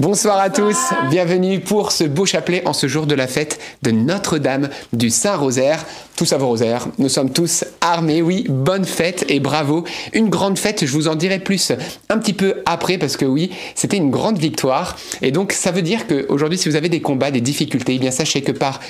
Bonsoir 0.00 0.38
à 0.38 0.48
tous, 0.48 0.78
bienvenue 1.10 1.60
pour 1.60 1.92
ce 1.92 2.04
beau 2.04 2.24
chapelet 2.24 2.62
en 2.66 2.72
ce 2.72 2.86
jour 2.86 3.06
de 3.06 3.14
la 3.14 3.26
fête 3.26 3.60
de 3.82 3.90
Notre-Dame 3.90 4.70
du 4.94 5.10
Saint-Rosaire. 5.10 5.84
Tous 6.16 6.32
à 6.32 6.38
vos 6.38 6.48
rosaires, 6.48 6.88
nous 6.96 7.10
sommes 7.10 7.30
tous 7.30 7.64
armés, 7.82 8.22
oui, 8.22 8.46
bonne 8.48 8.86
fête 8.86 9.26
et 9.28 9.38
bravo. 9.38 9.84
Une 10.14 10.30
grande 10.30 10.58
fête, 10.58 10.86
je 10.86 10.92
vous 10.92 11.08
en 11.08 11.14
dirai 11.14 11.40
plus 11.40 11.72
un 12.08 12.18
petit 12.18 12.32
peu 12.32 12.62
après 12.64 12.96
parce 12.96 13.18
que 13.18 13.26
oui, 13.26 13.52
c'était 13.74 13.98
une 13.98 14.10
grande 14.10 14.38
victoire. 14.38 14.96
Et 15.20 15.30
donc 15.30 15.52
ça 15.52 15.70
veut 15.70 15.82
dire 15.82 16.06
qu'aujourd'hui, 16.06 16.58
si 16.58 16.70
vous 16.70 16.76
avez 16.76 16.88
des 16.88 17.02
combats, 17.02 17.30
des 17.30 17.42
difficultés, 17.42 17.96
eh 17.96 17.98
bien 17.98 18.10
sachez 18.10 18.40
que 18.40 18.52
par 18.52 18.80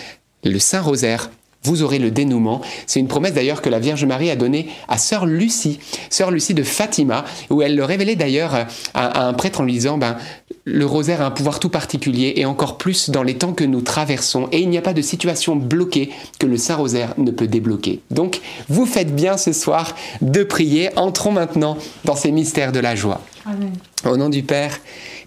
le 0.45 0.59
Saint-Rosaire, 0.60 1.30
vous 1.62 1.82
aurez 1.82 1.98
le 1.98 2.10
dénouement. 2.10 2.60
C'est 2.86 3.00
une 3.00 3.08
promesse 3.08 3.34
d'ailleurs 3.34 3.62
que 3.62 3.68
la 3.68 3.78
Vierge 3.78 4.04
Marie 4.04 4.30
a 4.30 4.36
donnée 4.36 4.68
à 4.88 4.98
sœur 4.98 5.26
Lucie, 5.26 5.78
sœur 6.10 6.30
Lucie 6.30 6.54
de 6.54 6.62
Fatima, 6.62 7.24
où 7.50 7.62
elle 7.62 7.77
le 7.77 7.84
révélait 7.84 8.16
d'ailleurs 8.16 8.66
à, 8.95 9.27
un 9.27 9.32
prêtre 9.32 9.60
en 9.60 9.64
lui 9.64 9.73
disant 9.73 9.98
ben, 9.98 10.16
le 10.64 10.87
rosaire 10.87 11.23
a 11.23 11.27
un 11.27 11.30
pouvoir 11.30 11.60
tout 11.60 11.68
particulier 11.68 12.34
et 12.37 12.45
encore 12.45 12.78
plus 12.78 13.10
dans 13.10 13.23
les 13.23 13.34
temps 13.34 13.52
que 13.52 13.64
nous 13.64 13.80
traversons. 13.80 14.48
Et 14.52 14.60
il 14.60 14.68
n'y 14.68 14.78
a 14.78 14.82
pas 14.82 14.92
de 14.92 15.02
situation 15.02 15.56
bloquée 15.56 16.10
que 16.38 16.46
le 16.46 16.56
Saint-Rosaire 16.56 17.14
ne 17.18 17.30
peut 17.30 17.46
débloquer. 17.46 18.01
Donc, 18.10 18.40
vous 18.68 18.87
faites 18.87 19.15
bien 19.15 19.37
ce 19.37 19.52
soir 19.52 19.95
de 20.20 20.42
prier. 20.42 20.90
Entrons 20.96 21.32
maintenant 21.32 21.76
dans 22.04 22.16
ces 22.16 22.32
mystères 22.32 22.73
de 22.73 22.80
la 22.80 22.95
joie. 22.95 23.20
Amen. 23.46 23.73
Au 24.04 24.16
nom 24.16 24.29
du 24.29 24.42
Père 24.42 24.79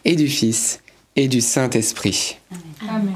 et 0.03 0.15
du 0.15 0.27
Fils 0.27 0.79
et 1.15 1.27
du 1.27 1.41
Saint-Esprit. 1.41 2.37
Amen. 2.89 3.15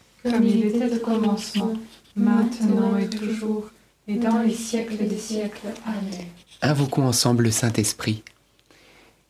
comme 0.23 0.45
il 0.45 0.65
était 0.65 0.93
au 0.93 0.99
commencement, 0.99 1.73
maintenant 2.15 2.97
et 2.97 3.09
toujours, 3.09 3.69
et 4.07 4.15
dans 4.15 4.41
les 4.41 4.53
siècles 4.53 5.07
des 5.07 5.17
siècles. 5.17 5.67
Amen. 5.85 6.25
Invoquons 6.61 7.07
ensemble 7.07 7.45
le 7.45 7.51
Saint-Esprit. 7.51 8.23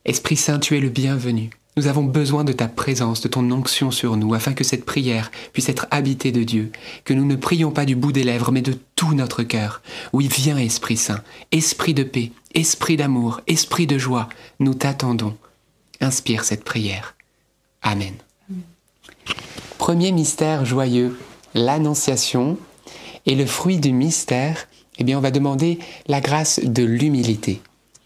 Esprit 0.06 0.36
Saint, 0.36 0.60
tu 0.60 0.76
es 0.76 0.80
le 0.80 0.90
bienvenu. 0.90 1.52
Nous 1.78 1.88
avons 1.88 2.04
besoin 2.04 2.44
de 2.44 2.52
ta 2.52 2.68
présence, 2.68 3.22
de 3.22 3.30
ton 3.30 3.50
onction 3.50 3.92
sur 3.92 4.18
nous, 4.18 4.34
afin 4.34 4.54
que 4.54 4.66
cette 4.66 4.84
prière 4.84 5.32
puisse 5.54 5.70
être 5.70 5.88
habitée 5.90 6.34
de 6.34 6.44
Dieu, 6.44 6.72
que 7.06 7.14
nous 7.14 7.24
ne 7.24 7.38
prions 7.38 7.72
pas 7.72 7.86
du 7.86 7.96
bout 7.96 8.12
des 8.12 8.26
lèvres, 8.26 8.52
mais 8.52 8.62
de 8.62 8.78
tout 8.96 9.14
notre 9.14 9.44
cœur. 9.44 9.82
Oui, 10.12 10.28
viens 10.28 10.58
Esprit 10.58 10.98
Saint, 10.98 11.24
Esprit 11.52 11.94
de 11.94 12.04
paix, 12.04 12.32
Esprit 12.54 12.98
d'amour, 12.98 13.40
Esprit 13.48 13.88
de 13.88 13.98
joie, 13.98 14.28
nous 14.60 14.74
t'attendons. 14.74 15.38
Inspire 16.02 16.44
cette 16.44 16.66
prière. 16.66 17.16
Amen. 17.82 18.16
Premier 19.82 20.12
mystère 20.12 20.64
joyeux, 20.64 21.18
l'Annonciation. 21.56 22.60
Et 23.26 23.34
le 23.34 23.48
fruit 23.48 23.78
du 23.78 23.92
mystère, 23.92 24.68
eh 25.00 25.04
bien, 25.04 25.18
on 25.18 25.22
va 25.22 25.32
demander 25.32 25.80
la 26.06 26.22
grâce 26.22 26.60
de 26.64 26.84
l'humilité. 26.84 27.62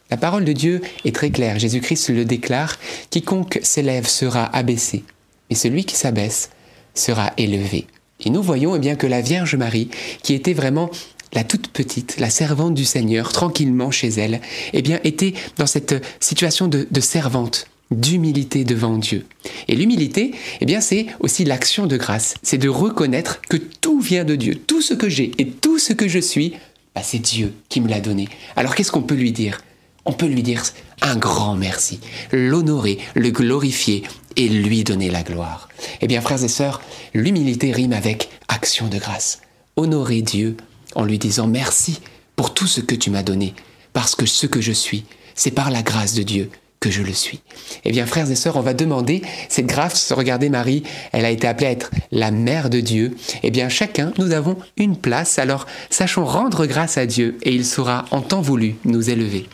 La 0.09 0.15
parole 0.15 0.45
de 0.45 0.53
Dieu 0.53 0.81
est 1.03 1.13
très 1.13 1.31
claire. 1.31 1.59
Jésus-Christ 1.59 2.11
le 2.11 2.23
déclare 2.23 2.77
quiconque 3.09 3.59
s'élève 3.61 4.07
sera 4.07 4.45
abaissé, 4.55 5.03
mais 5.49 5.57
celui 5.57 5.83
qui 5.83 5.97
s'abaisse 5.97 6.49
sera 6.93 7.33
élevé. 7.35 7.87
Et 8.21 8.29
nous 8.29 8.41
voyons 8.41 8.73
eh 8.77 8.79
bien 8.79 8.95
que 8.95 9.05
la 9.05 9.19
Vierge 9.19 9.57
Marie, 9.57 9.89
qui 10.23 10.33
était 10.33 10.53
vraiment 10.53 10.89
la 11.33 11.43
toute 11.43 11.67
petite, 11.67 12.15
la 12.19 12.29
servante 12.29 12.73
du 12.73 12.85
Seigneur, 12.85 13.33
tranquillement 13.33 13.91
chez 13.91 14.07
elle, 14.07 14.39
eh 14.71 14.81
bien, 14.81 15.01
était 15.03 15.33
dans 15.57 15.67
cette 15.67 16.01
situation 16.21 16.69
de, 16.69 16.87
de 16.89 17.01
servante 17.01 17.67
d'humilité 17.91 18.63
devant 18.63 18.97
Dieu. 18.97 19.25
Et 19.67 19.75
l'humilité, 19.75 20.33
eh 20.61 20.65
bien, 20.65 20.81
c'est 20.81 21.07
aussi 21.19 21.45
l'action 21.45 21.85
de 21.85 21.97
grâce. 21.97 22.35
C'est 22.41 22.57
de 22.57 22.69
reconnaître 22.69 23.41
que 23.41 23.57
tout 23.57 23.99
vient 23.99 24.25
de 24.25 24.35
Dieu. 24.35 24.55
Tout 24.55 24.81
ce 24.81 24.93
que 24.93 25.09
j'ai 25.09 25.31
et 25.37 25.47
tout 25.47 25.79
ce 25.79 25.93
que 25.93 26.07
je 26.07 26.19
suis, 26.19 26.53
bah, 26.95 27.01
c'est 27.03 27.19
Dieu 27.19 27.53
qui 27.69 27.81
me 27.81 27.89
l'a 27.89 28.01
donné. 28.01 28.27
Alors 28.55 28.75
qu'est-ce 28.75 28.91
qu'on 28.91 29.01
peut 29.01 29.15
lui 29.15 29.31
dire? 29.31 29.61
On 30.05 30.13
peut 30.13 30.27
lui 30.27 30.43
dire 30.43 30.63
un 31.01 31.15
grand 31.15 31.55
merci, 31.55 31.99
l'honorer, 32.31 32.99
le 33.15 33.31
glorifier 33.31 34.03
et 34.35 34.47
lui 34.47 34.83
donner 34.83 35.09
la 35.09 35.23
gloire. 35.23 35.67
Eh 36.01 36.07
bien, 36.07 36.21
frères 36.21 36.43
et 36.43 36.47
sœurs, 36.47 36.81
l'humilité 37.13 37.71
rime 37.71 37.93
avec 37.93 38.29
action 38.47 38.87
de 38.87 38.97
grâce. 38.97 39.41
Honorer 39.75 40.21
Dieu 40.21 40.57
en 40.93 41.03
lui 41.03 41.17
disant 41.17 41.47
merci 41.47 41.99
pour 42.35 42.53
tout 42.53 42.67
ce 42.67 42.81
que 42.81 42.95
tu 42.95 43.09
m'as 43.09 43.23
donné, 43.23 43.53
parce 43.93 44.15
que 44.15 44.25
ce 44.25 44.45
que 44.45 44.61
je 44.61 44.71
suis, 44.71 45.05
c'est 45.33 45.51
par 45.51 45.71
la 45.71 45.81
grâce 45.81 46.13
de 46.13 46.23
Dieu 46.23 46.49
que 46.79 46.89
je 46.91 47.01
le 47.01 47.13
suis. 47.13 47.41
Eh 47.83 47.91
bien, 47.91 48.05
frères 48.05 48.29
et 48.29 48.35
sœurs, 48.35 48.57
on 48.57 48.61
va 48.61 48.73
demander 48.73 49.21
cette 49.49 49.65
grâce. 49.65 50.11
Regardez 50.11 50.49
Marie, 50.49 50.83
elle 51.11 51.25
a 51.25 51.31
été 51.31 51.47
appelée 51.47 51.67
à 51.67 51.71
être 51.71 51.91
la 52.11 52.31
mère 52.31 52.69
de 52.69 52.79
Dieu. 52.79 53.15
Eh 53.43 53.51
bien, 53.51 53.69
chacun, 53.69 54.11
nous 54.17 54.31
avons 54.31 54.57
une 54.77 54.97
place. 54.97 55.39
Alors, 55.39 55.65
sachons 55.89 56.25
rendre 56.25 56.65
grâce 56.65 56.97
à 56.97 57.05
Dieu 57.05 57.37
et 57.43 57.53
il 57.53 57.65
saura 57.65 58.05
en 58.11 58.21
temps 58.21 58.41
voulu 58.41 58.75
nous 58.85 59.09
élever. 59.09 59.47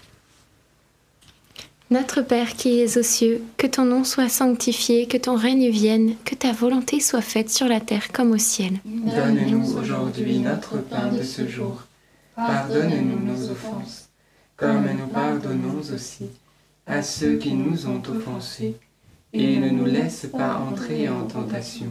Notre 1.90 2.22
Père 2.22 2.56
qui 2.56 2.80
es 2.80 2.98
aux 2.98 3.04
cieux, 3.04 3.44
que 3.58 3.68
ton 3.68 3.84
nom 3.84 4.06
soit 4.06 4.30
sanctifié, 4.30 5.08
que 5.08 5.18
ton 5.18 5.36
règne 5.36 5.70
vienne, 5.70 6.16
que 6.24 6.36
ta 6.36 6.54
volonté 6.54 7.02
soit 7.02 7.22
faite 7.22 7.50
sur 7.50 7.68
la 7.68 7.82
terre 7.82 8.14
comme 8.14 8.32
au 8.32 8.38
ciel. 8.38 8.80
Donne-nous 8.86 9.78
aujourd'hui 9.78 10.40
notre 10.40 10.78
pain 10.78 11.08
de 11.08 11.22
ce 11.22 11.46
jour. 11.50 11.84
Pardonne-nous 12.38 13.20
nos 13.26 13.52
offenses, 13.52 14.08
comme 14.56 14.86
nous 14.98 15.08
pardonnons 15.08 15.82
aussi 15.94 16.30
à 16.86 17.02
ceux 17.02 17.38
qui 17.38 17.54
nous 17.54 17.88
ont 17.88 18.02
offensés, 18.10 18.76
et 19.34 19.58
ne 19.58 19.70
nous 19.70 19.86
laisse 19.86 20.28
pas 20.32 20.58
entrer 20.58 21.08
en 21.08 21.24
tentation, 21.24 21.88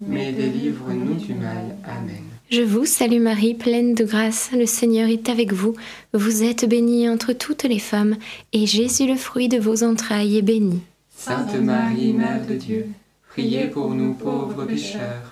mais 0.00 0.32
délivre-nous 0.32 1.14
du 1.14 1.34
mal. 1.34 1.76
Amen. 1.84 2.24
Je 2.50 2.62
vous 2.62 2.84
salue 2.84 3.20
Marie, 3.20 3.54
pleine 3.54 3.94
de 3.94 4.04
grâce, 4.04 4.50
le 4.52 4.66
Seigneur 4.66 5.08
est 5.08 5.28
avec 5.28 5.52
vous. 5.52 5.74
Vous 6.12 6.42
êtes 6.42 6.68
bénie 6.68 7.08
entre 7.08 7.32
toutes 7.32 7.64
les 7.64 7.78
femmes, 7.78 8.16
et 8.52 8.66
Jésus, 8.66 9.06
le 9.06 9.16
fruit 9.16 9.48
de 9.48 9.58
vos 9.58 9.84
entrailles, 9.84 10.38
est 10.38 10.42
béni. 10.42 10.80
Sainte 11.16 11.54
Marie, 11.54 12.12
Mère 12.12 12.44
de 12.46 12.54
Dieu, 12.54 12.88
priez 13.30 13.68
pour 13.68 13.90
nous 13.90 14.14
pauvres 14.14 14.64
pécheurs, 14.64 15.31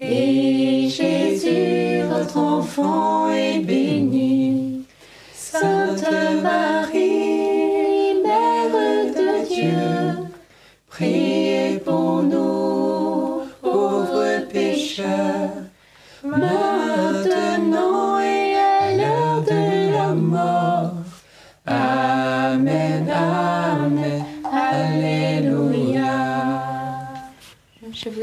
Et 0.00 0.88
Jésus, 0.88 2.02
votre 2.08 2.38
enfant, 2.38 3.30
est 3.30 3.60
béni. 3.60 4.84
Sainte 5.34 6.10
Marie, 6.42 6.81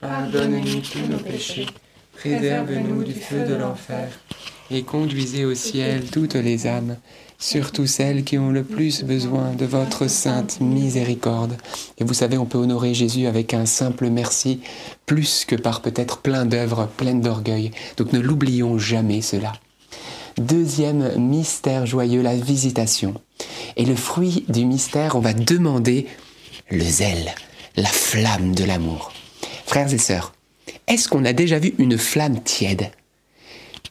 Pardonne-nous 0.00 0.80
tous 0.80 1.10
nos 1.10 1.18
péchés, 1.18 1.66
préserve-nous 2.14 3.02
du 3.02 3.14
feu 3.14 3.44
de 3.44 3.54
l'enfer, 3.54 4.08
et 4.70 4.84
conduisez 4.84 5.44
au 5.44 5.54
ciel 5.56 6.04
toutes 6.08 6.36
les 6.36 6.68
âmes, 6.68 6.98
surtout 7.36 7.88
celles 7.88 8.22
qui 8.22 8.38
ont 8.38 8.50
le 8.50 8.62
plus 8.62 9.02
besoin 9.02 9.54
de 9.54 9.64
votre 9.66 10.08
sainte 10.08 10.60
miséricorde. 10.60 11.56
Et 11.98 12.04
vous 12.04 12.14
savez, 12.14 12.38
on 12.38 12.46
peut 12.46 12.58
honorer 12.58 12.94
Jésus 12.94 13.26
avec 13.26 13.54
un 13.54 13.66
simple 13.66 14.08
merci, 14.08 14.60
plus 15.04 15.44
que 15.44 15.56
par 15.56 15.82
peut-être 15.82 16.18
plein 16.18 16.46
d'œuvres 16.46 16.88
pleines 16.96 17.20
d'orgueil. 17.20 17.72
Donc 17.96 18.12
ne 18.12 18.20
l'oublions 18.20 18.78
jamais 18.78 19.20
cela. 19.20 19.52
Deuxième 20.36 21.18
mystère 21.18 21.86
joyeux, 21.86 22.22
la 22.22 22.36
visitation. 22.36 23.14
Et 23.76 23.84
le 23.84 23.96
fruit 23.96 24.44
du 24.48 24.64
mystère, 24.64 25.16
on 25.16 25.20
va 25.20 25.32
demander 25.32 26.06
le 26.70 26.84
zèle, 26.84 27.34
la 27.76 27.88
flamme 27.88 28.54
de 28.54 28.62
l'amour. 28.62 29.12
Frères 29.68 29.92
et 29.92 29.98
sœurs, 29.98 30.32
est-ce 30.86 31.10
qu'on 31.10 31.26
a 31.26 31.34
déjà 31.34 31.58
vu 31.58 31.74
une 31.76 31.98
flamme 31.98 32.42
tiède? 32.42 32.90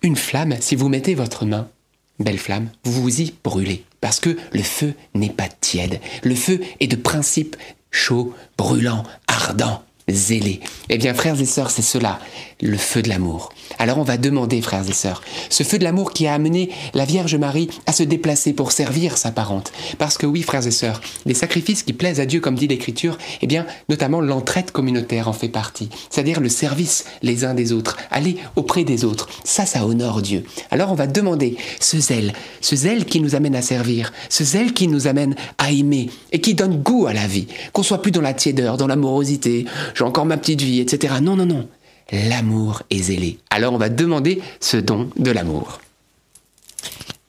Une 0.01 0.15
flamme, 0.15 0.55
si 0.60 0.75
vous 0.75 0.89
mettez 0.89 1.13
votre 1.13 1.46
main, 1.46 1.69
belle 2.17 2.39
flamme, 2.39 2.72
vous 2.84 3.03
vous 3.03 3.22
y 3.22 3.36
brûlez. 3.43 3.84
Parce 4.01 4.19
que 4.19 4.36
le 4.53 4.63
feu 4.63 4.96
n'est 5.13 5.29
pas 5.29 5.48
tiède. 5.48 6.01
Le 6.24 6.34
feu 6.34 6.62
est 6.79 6.88
de 6.88 6.96
principe 6.96 7.57
chaud, 7.91 8.34
brûlant, 8.57 9.03
ardent, 9.27 9.84
zélé. 10.10 10.62
Eh 10.89 10.98
bien, 10.98 11.13
frères 11.13 11.39
et 11.39 11.46
sœurs, 11.46 11.69
c'est 11.69 11.84
cela, 11.84 12.19
le 12.62 12.78
feu 12.78 13.02
de 13.02 13.10
l'amour. 13.10 13.54
Alors 13.78 14.00
on 14.00 14.04
va 14.04 14.18
demander, 14.18 14.62
frères 14.62 14.88
et 14.88 14.94
sœurs, 14.94 15.22
ce 15.50 15.64
feu 15.64 15.78
de 15.78 15.84
l'amour 15.84 16.12
qui 16.12 16.26
a 16.26 16.34
amené 16.34 16.72
la 16.94 17.06
Vierge 17.06 17.36
Marie 17.36 17.70
à 17.86 17.92
se 17.92 18.04
déplacer 18.04 18.54
pour 18.54 18.72
servir 18.72 19.18
sa 19.18 19.32
parente. 19.32 19.72
Parce 20.00 20.18
que 20.18 20.26
oui, 20.26 20.42
frères 20.42 20.66
et 20.66 20.72
sœurs, 20.72 21.02
les 21.26 21.34
sacrifices 21.34 21.84
qui 21.84 21.94
plaisent 21.94 22.20
à 22.20 22.26
Dieu, 22.26 22.40
comme 22.40 22.56
dit 22.56 22.68
l'Écriture, 22.68 23.18
eh 23.42 23.48
bien, 23.48 23.66
notamment 23.90 24.22
l'entraide 24.22 24.72
communautaire 24.72 25.28
en 25.28 25.34
fait 25.34 25.50
partie. 25.50 25.90
C'est-à-dire 26.10 26.40
le 26.40 26.50
service 26.50 27.06
les 27.22 27.46
uns 27.46 27.54
des 27.54 27.74
autres, 27.74 27.98
aller 28.10 28.38
auprès 28.56 28.84
des 28.84 29.06
autres. 29.06 29.30
Ça, 29.44 29.66
ça 29.66 29.86
honore 29.86 30.22
Dieu. 30.22 30.44
Alors 30.72 30.92
on 30.92 30.96
va 30.96 31.08
demander 31.08 31.58
ce 31.80 32.00
zèle, 32.00 32.34
ce 32.62 32.76
zèle 32.76 33.06
qui 33.06 33.20
nous 33.20 33.36
amène 33.36 33.56
à 33.56 33.62
servir, 33.62 34.12
ce 34.30 34.44
zèle 34.44 34.74
qui 34.74 34.88
nous 34.88 35.08
amène 35.08 35.36
à 35.58 35.72
aimer 35.72 36.10
et 36.32 36.42
qui 36.42 36.56
donne 36.56 36.82
goût 36.82 37.06
à 37.06 37.14
la 37.14 37.28
vie. 37.28 37.48
Qu'on 37.74 37.84
soit 37.84 38.02
plus 38.02 38.12
dans 38.12 38.22
la 38.22 38.34
tiédeur, 38.34 38.78
dans 38.78 38.88
l'amorosité, 38.88 39.66
j'ai 39.94 40.04
encore 40.04 40.26
ma 40.26 40.38
petite 40.38 40.62
vie, 40.62 40.80
etc. 40.80 41.16
Non, 41.22 41.36
non, 41.36 41.46
non. 41.46 41.68
L'amour 42.12 42.84
est 42.90 43.04
zélé. 43.04 43.40
Alors 43.50 43.74
on 43.74 43.78
va 43.78 43.90
demander 43.90 44.42
ce 44.60 44.78
don 44.78 45.10
de 45.18 45.32
l'amour. 45.32 45.80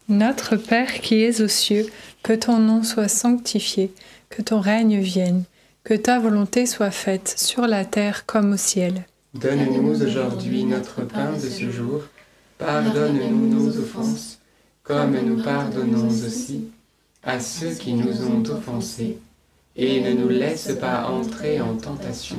Notre 0.09 0.57
Père 0.57 1.01
qui 1.01 1.23
es 1.23 1.41
aux 1.43 1.49
cieux, 1.49 1.87
que 2.23 2.33
ton 2.33 2.59
nom 2.59 2.83
soit 2.83 3.09
sanctifié, 3.09 3.93
que 4.31 4.43
ton 4.43 4.61
règne 4.61 5.01
vienne, 5.01 5.45
que 5.85 5.95
ta 5.95 6.19
volonté 6.19 6.67
soit 6.67 6.91
faite 6.91 7.35
sur 7.37 7.67
la 7.67 7.85
terre 7.85 8.27
comme 8.27 8.53
au 8.53 8.57
ciel. 8.57 9.07
Donne-nous 9.35 10.03
aujourd'hui 10.03 10.65
notre 10.65 11.03
pain 11.03 11.33
de 11.33 11.49
ce 11.49 11.71
jour. 11.71 12.03
Pardonne-nous 12.57 13.49
nos 13.49 13.79
offenses, 13.79 14.39
comme 14.83 15.19
nous 15.21 15.43
pardonnons 15.43 16.09
aussi 16.09 16.65
à 17.23 17.39
ceux 17.39 17.75
qui 17.75 17.93
nous 17.93 18.23
ont 18.25 18.43
offensés. 18.51 19.19
Et 19.77 20.01
ne 20.01 20.13
nous 20.13 20.29
laisse 20.29 20.73
pas 20.81 21.07
entrer 21.07 21.61
en 21.61 21.77
tentation, 21.77 22.39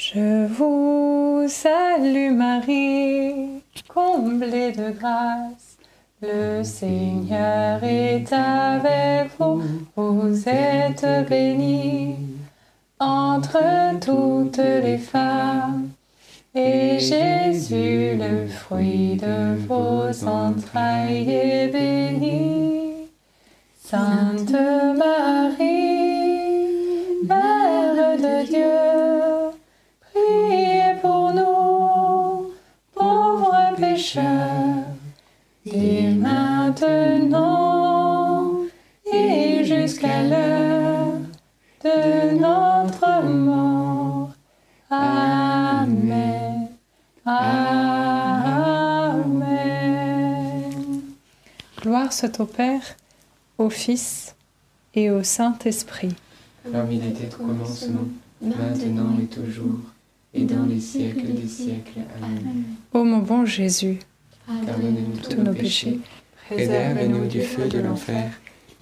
Je 0.00 0.46
vous 0.46 1.48
salue 1.48 2.30
Marie, 2.30 3.64
comblée 3.88 4.70
de 4.70 4.92
grâce. 4.92 5.76
Le 6.22 6.62
Seigneur 6.62 7.82
est 7.82 8.32
avec 8.32 9.32
vous, 9.40 9.60
vous 9.96 10.48
êtes 10.48 11.04
bénie 11.28 12.14
entre 13.00 13.98
toutes 13.98 14.58
les 14.58 14.98
femmes. 14.98 15.88
Et 16.54 17.00
Jésus, 17.00 18.16
le 18.16 18.46
fruit 18.46 19.16
de 19.16 19.56
vos 19.66 20.28
entrailles, 20.28 21.28
est 21.28 21.72
béni. 21.72 22.92
Sainte 23.82 24.52
Marie, 24.96 25.97
soit 52.18 52.40
au 52.40 52.46
Père, 52.46 52.82
au 53.58 53.70
Fils 53.70 54.34
et 54.92 55.08
au 55.08 55.22
Saint-Esprit. 55.22 56.16
Comme 56.64 56.90
il 56.90 57.06
était 57.06 57.32
au 57.32 57.44
commencement, 57.46 58.08
maintenant 58.42 59.16
et 59.22 59.26
toujours, 59.26 59.78
et 60.34 60.42
dans 60.42 60.66
les 60.66 60.80
siècles 60.80 61.32
des 61.32 61.46
siècles. 61.46 62.00
Amen. 62.20 62.64
Ô 62.92 63.04
mon 63.04 63.18
bon 63.18 63.46
Jésus, 63.46 64.00
Pardonnez-nous 64.48 65.16
tous 65.22 65.40
nos 65.40 65.52
péchés, 65.52 66.00
Préservez-nous 66.46 67.26
du 67.26 67.40
feu 67.40 67.68
de 67.68 67.78
l'enfer, 67.78 68.32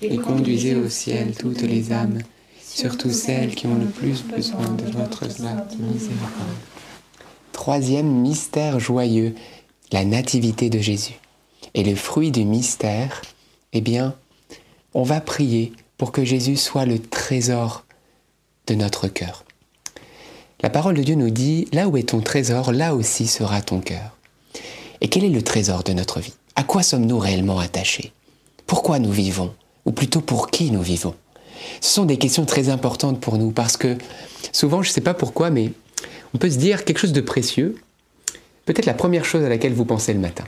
et 0.00 0.16
conduisez 0.16 0.75
au 0.75 0.88
ciel 0.88 1.37
toutes 1.37 1.61
les 1.61 1.93
âmes, 1.93 2.21
surtout 2.59 3.11
celles 3.11 3.55
qui 3.55 3.66
ont 3.66 3.78
le 3.78 3.87
plus 3.87 4.23
besoin 4.23 4.71
de 4.71 4.90
votre 4.93 5.31
sainte 5.31 5.78
miséricorde. 5.78 6.57
Troisième 7.52 8.09
mystère 8.09 8.81
joyeux, 8.81 9.35
la 9.93 10.07
nativité 10.07 10.71
de 10.71 10.78
Jésus. 10.78 11.19
Et 11.76 11.85
le 11.85 11.95
fruit 11.95 12.30
du 12.30 12.47
mystère, 12.47 13.21
eh 13.75 13.83
bien, 13.83 14.14
on 14.95 15.02
va 15.02 15.21
prier 15.21 15.75
pour 15.99 16.11
que 16.11 16.25
Jésus 16.25 16.56
soit 16.56 16.87
le 16.87 16.99
trésor 16.99 17.85
de 18.66 18.75
notre 18.75 19.09
cœur. 19.09 19.45
La 20.62 20.71
parole 20.71 20.95
de 20.95 21.02
Dieu 21.02 21.16
nous 21.16 21.28
dit, 21.28 21.68
là 21.73 21.87
où 21.87 21.99
est 21.99 22.09
ton 22.09 22.23
trésor, 22.23 22.73
là 22.73 22.95
aussi 22.95 23.26
sera 23.26 23.61
ton 23.61 23.80
cœur. 23.80 24.16
Et 25.02 25.09
quel 25.09 25.23
est 25.23 25.28
le 25.28 25.42
trésor 25.42 25.83
de 25.83 25.92
notre 25.92 26.18
vie? 26.18 26.33
À 26.54 26.64
quoi 26.64 26.83
sommes-nous 26.83 27.18
réellement 27.18 27.59
attachés? 27.59 28.11
Pourquoi 28.66 28.99
nous 28.99 29.12
vivons? 29.12 29.54
Ou 29.85 29.92
plutôt 29.92 30.23
pour 30.23 30.50
qui 30.50 30.71
nous 30.71 30.80
vivons? 30.80 31.14
Ce 31.83 31.92
sont 31.92 32.06
des 32.06 32.16
questions 32.16 32.47
très 32.47 32.71
importantes 32.71 33.21
pour 33.21 33.37
nous 33.37 33.50
parce 33.50 33.76
que 33.76 33.99
souvent, 34.50 34.83
je 34.83 34.88
ne 34.88 34.95
sais 34.95 35.02
pas 35.02 35.12
pourquoi, 35.12 35.50
mais 35.50 35.73
on 36.33 36.38
peut 36.38 36.50
se 36.50 36.56
dire 36.56 36.87
quelque 36.87 37.00
chose 37.00 37.12
de 37.12 37.21
précieux, 37.21 37.76
peut-être 38.64 38.87
la 38.87 38.95
première 38.95 39.26
chose 39.26 39.45
à 39.45 39.50
laquelle 39.50 39.75
vous 39.75 39.85
pensez 39.85 40.14
le 40.14 40.21
matin. 40.21 40.45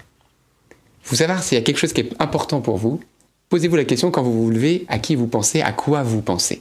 Vous 1.08 1.16
savoir 1.16 1.42
s'il 1.42 1.56
y 1.56 1.60
a 1.60 1.64
quelque 1.64 1.78
chose 1.78 1.92
qui 1.92 2.02
est 2.02 2.10
important 2.18 2.60
pour 2.60 2.76
vous, 2.76 3.00
posez-vous 3.48 3.76
la 3.76 3.84
question 3.84 4.10
quand 4.10 4.22
vous 4.22 4.44
vous 4.44 4.50
levez, 4.50 4.84
à 4.88 4.98
qui 4.98 5.14
vous 5.14 5.26
pensez, 5.26 5.62
à 5.62 5.72
quoi 5.72 6.02
vous 6.02 6.20
pensez. 6.20 6.60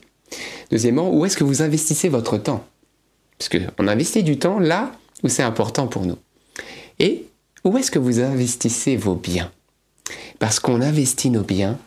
Deuxièmement, 0.72 1.14
où 1.14 1.26
est-ce 1.26 1.36
que 1.36 1.44
vous 1.44 1.62
investissez 1.62 2.08
votre 2.08 2.38
temps? 2.38 2.66
Parce 3.38 3.50
qu'on 3.50 3.88
investit 3.88 4.24
du 4.24 4.40
temps 4.40 4.60
là 4.60 4.92
où 5.24 5.28
c'est 5.28 5.44
important 5.44 5.88
pour 5.88 6.06
nous. 6.06 6.18
Et 7.00 7.26
où 7.64 7.78
est-ce 7.78 7.92
que 7.92 8.00
vous 8.00 8.22
investissez 8.22 8.96
vos 8.96 9.16
biens? 9.16 9.52
Parce 10.40 10.60
qu'on 10.60 10.82
investit 10.82 11.30
nos 11.30 11.44
biens 11.44 11.78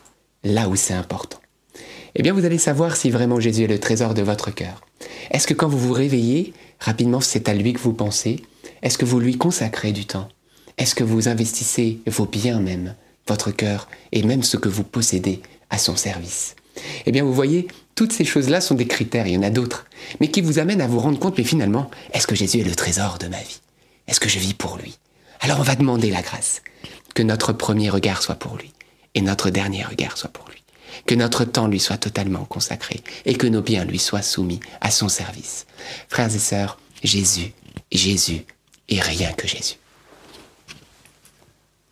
là 0.45 0.69
où 0.69 0.77
c'est 0.77 0.95
important. 0.95 1.39
Eh 2.15 2.23
bien, 2.23 2.35
vous 2.35 2.45
allez 2.45 2.59
savoir 2.59 2.97
si 2.97 3.11
vraiment 3.11 3.41
Jésus 3.41 3.65
est 3.65 3.69
le 3.69 3.79
trésor 3.79 4.15
de 4.15 4.23
votre 4.23 4.51
cœur. 4.51 4.83
Est-ce 5.31 5.47
que 5.47 5.55
quand 5.55 5.69
vous 5.69 5.79
vous 5.79 5.93
réveillez, 5.93 6.53
rapidement, 6.79 7.21
c'est 7.21 7.49
à 7.49 7.55
lui 7.55 7.73
que 7.73 7.81
vous 7.81 7.93
pensez? 7.93 8.43
Est-ce 8.83 8.99
que 8.99 9.05
vous 9.05 9.21
lui 9.21 9.39
consacrez 9.39 9.93
du 9.93 10.05
temps? 10.07 10.29
Est-ce 10.79 10.95
que 10.95 11.05
vous 11.05 11.29
investissez 11.29 12.01
vos 12.07 12.27
biens 12.27 12.61
même, 12.61 12.95
votre 13.27 13.51
cœur 13.51 13.89
et 14.13 14.23
même 14.23 14.43
ce 14.43 14.57
que 14.57 14.69
vous 14.69 14.85
possédez 14.85 15.41
à 15.71 15.79
son 15.79 15.97
service? 15.97 16.57
Eh 17.07 17.13
bien, 17.13 17.25
vous 17.25 17.35
voyez, 17.35 17.69
toutes 17.95 18.13
ces 18.13 18.25
choses-là 18.25 18.61
sont 18.61 18.75
des 18.75 18.87
critères, 18.87 19.27
il 19.27 19.35
y 19.35 19.39
en 19.39 19.43
a 19.43 19.51
d'autres, 19.51 19.87
mais 20.21 20.29
qui 20.29 20.41
vous 20.41 20.59
amènent 20.59 20.81
à 20.81 20.87
vous 20.87 21.01
rendre 21.01 21.19
compte, 21.19 21.37
mais 21.37 21.45
finalement, 21.45 21.91
est-ce 22.13 22.27
que 22.27 22.35
Jésus 22.35 22.61
est 22.61 22.65
le 22.65 22.75
trésor 22.75 23.19
de 23.19 23.29
ma 23.29 23.41
vie? 23.41 23.61
Est-ce 24.09 24.21
que 24.21 24.29
je 24.29 24.39
vis 24.39 24.55
pour 24.55 24.79
lui? 24.79 24.99
Alors 25.41 25.61
on 25.61 25.65
va 25.65 25.75
demander 25.75 26.11
la 26.11 26.23
grâce, 26.23 26.63
que 27.15 27.23
notre 27.23 27.53
premier 27.53 27.91
regard 27.91 28.23
soit 28.23 28.37
pour 28.37 28.57
lui 28.57 28.73
et 29.15 29.21
notre 29.21 29.51
dernier 29.51 29.85
regard 29.85 30.17
soit 30.17 30.31
pour 30.31 30.49
lui. 30.49 30.63
Que 31.07 31.15
notre 31.15 31.45
temps 31.45 31.67
lui 31.67 31.81
soit 31.81 31.99
totalement 31.99 32.45
consacré 32.45 33.01
et 33.25 33.35
que 33.35 33.47
nos 33.47 33.63
biens 33.63 33.85
lui 33.85 33.99
soient 33.99 34.23
soumis 34.23 34.61
à 34.81 34.91
son 34.91 35.09
service. 35.09 35.67
Frères 36.09 36.35
et 36.35 36.39
sœurs, 36.39 36.79
Jésus, 37.03 37.53
Jésus 37.91 38.45
et 38.89 39.01
rien 39.01 39.33
que 39.33 39.47
Jésus. 39.47 39.77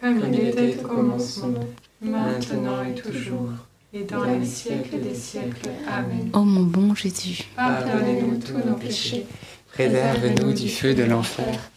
Comme 0.00 0.20
il 0.32 0.40
était 0.48 0.76
au 0.84 0.88
commencement, 0.88 1.60
maintenant 2.02 2.84
et 2.84 2.94
toujours, 2.94 3.48
et 3.94 4.04
dans 4.04 4.24
les 4.24 4.44
siècles 4.44 5.00
des 5.00 5.14
siècles. 5.14 5.70
Amen. 5.88 6.28
Ô 6.34 6.40
mon 6.40 6.64
bon 6.64 6.94
Jésus, 6.94 7.44
Pardonnez-nous 7.56 8.38
tous 8.38 8.68
nos 8.68 8.74
péchés, 8.74 9.26
Préserve-nous 9.72 10.52
du 10.52 10.68
feu 10.68 10.94
de 10.94 11.02
l'enfer 11.04 11.70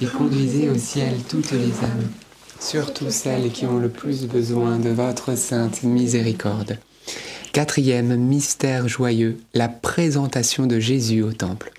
et 0.00 0.06
conduisez 0.06 0.68
au 0.70 0.76
ciel 0.76 1.14
toutes 1.28 1.52
les 1.52 1.84
âmes, 1.84 2.10
surtout 2.60 3.10
celles 3.10 3.50
qui 3.50 3.66
ont 3.66 3.78
le 3.78 3.88
plus 3.88 4.26
besoin 4.26 4.78
de 4.78 4.90
votre 4.90 5.36
sainte 5.36 5.82
miséricorde. 5.82 6.78
Quatrième 7.52 8.16
mystère 8.16 8.88
joyeux, 8.88 9.38
la 9.54 9.68
présentation 9.68 10.66
de 10.66 10.78
Jésus 10.78 11.22
au 11.22 11.32
temple. 11.32 11.72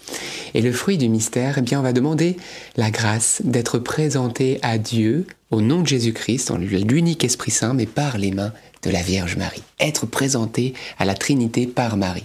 Et 0.58 0.62
le 0.62 0.72
fruit 0.72 0.98
du 0.98 1.08
mystère, 1.08 1.60
eh 1.60 1.62
bien, 1.62 1.80
on 1.80 1.84
va 1.84 1.94
demander 1.94 2.36
la 2.78 2.90
grâce 2.90 3.44
d'être 3.44 3.78
présenté 3.78 4.58
à 4.64 4.80
Dieu 4.80 5.28
au 5.52 5.62
nom 5.62 5.84
de 5.84 5.88
Jésus-Christ, 5.88 6.50
en 6.50 6.58
l'unique 6.58 7.24
Esprit 7.24 7.52
Saint, 7.52 7.76
mais 7.76 7.86
par 7.86 8.18
les 8.18 8.32
mains 8.32 8.52
de 8.84 8.90
la 8.90 9.02
Vierge 9.02 9.38
Marie. 9.38 9.64
Être 9.80 10.06
présenté 10.06 10.74
à 10.98 11.06
la 11.06 11.14
Trinité 11.14 11.68
par 11.68 11.98
Marie. 11.98 12.24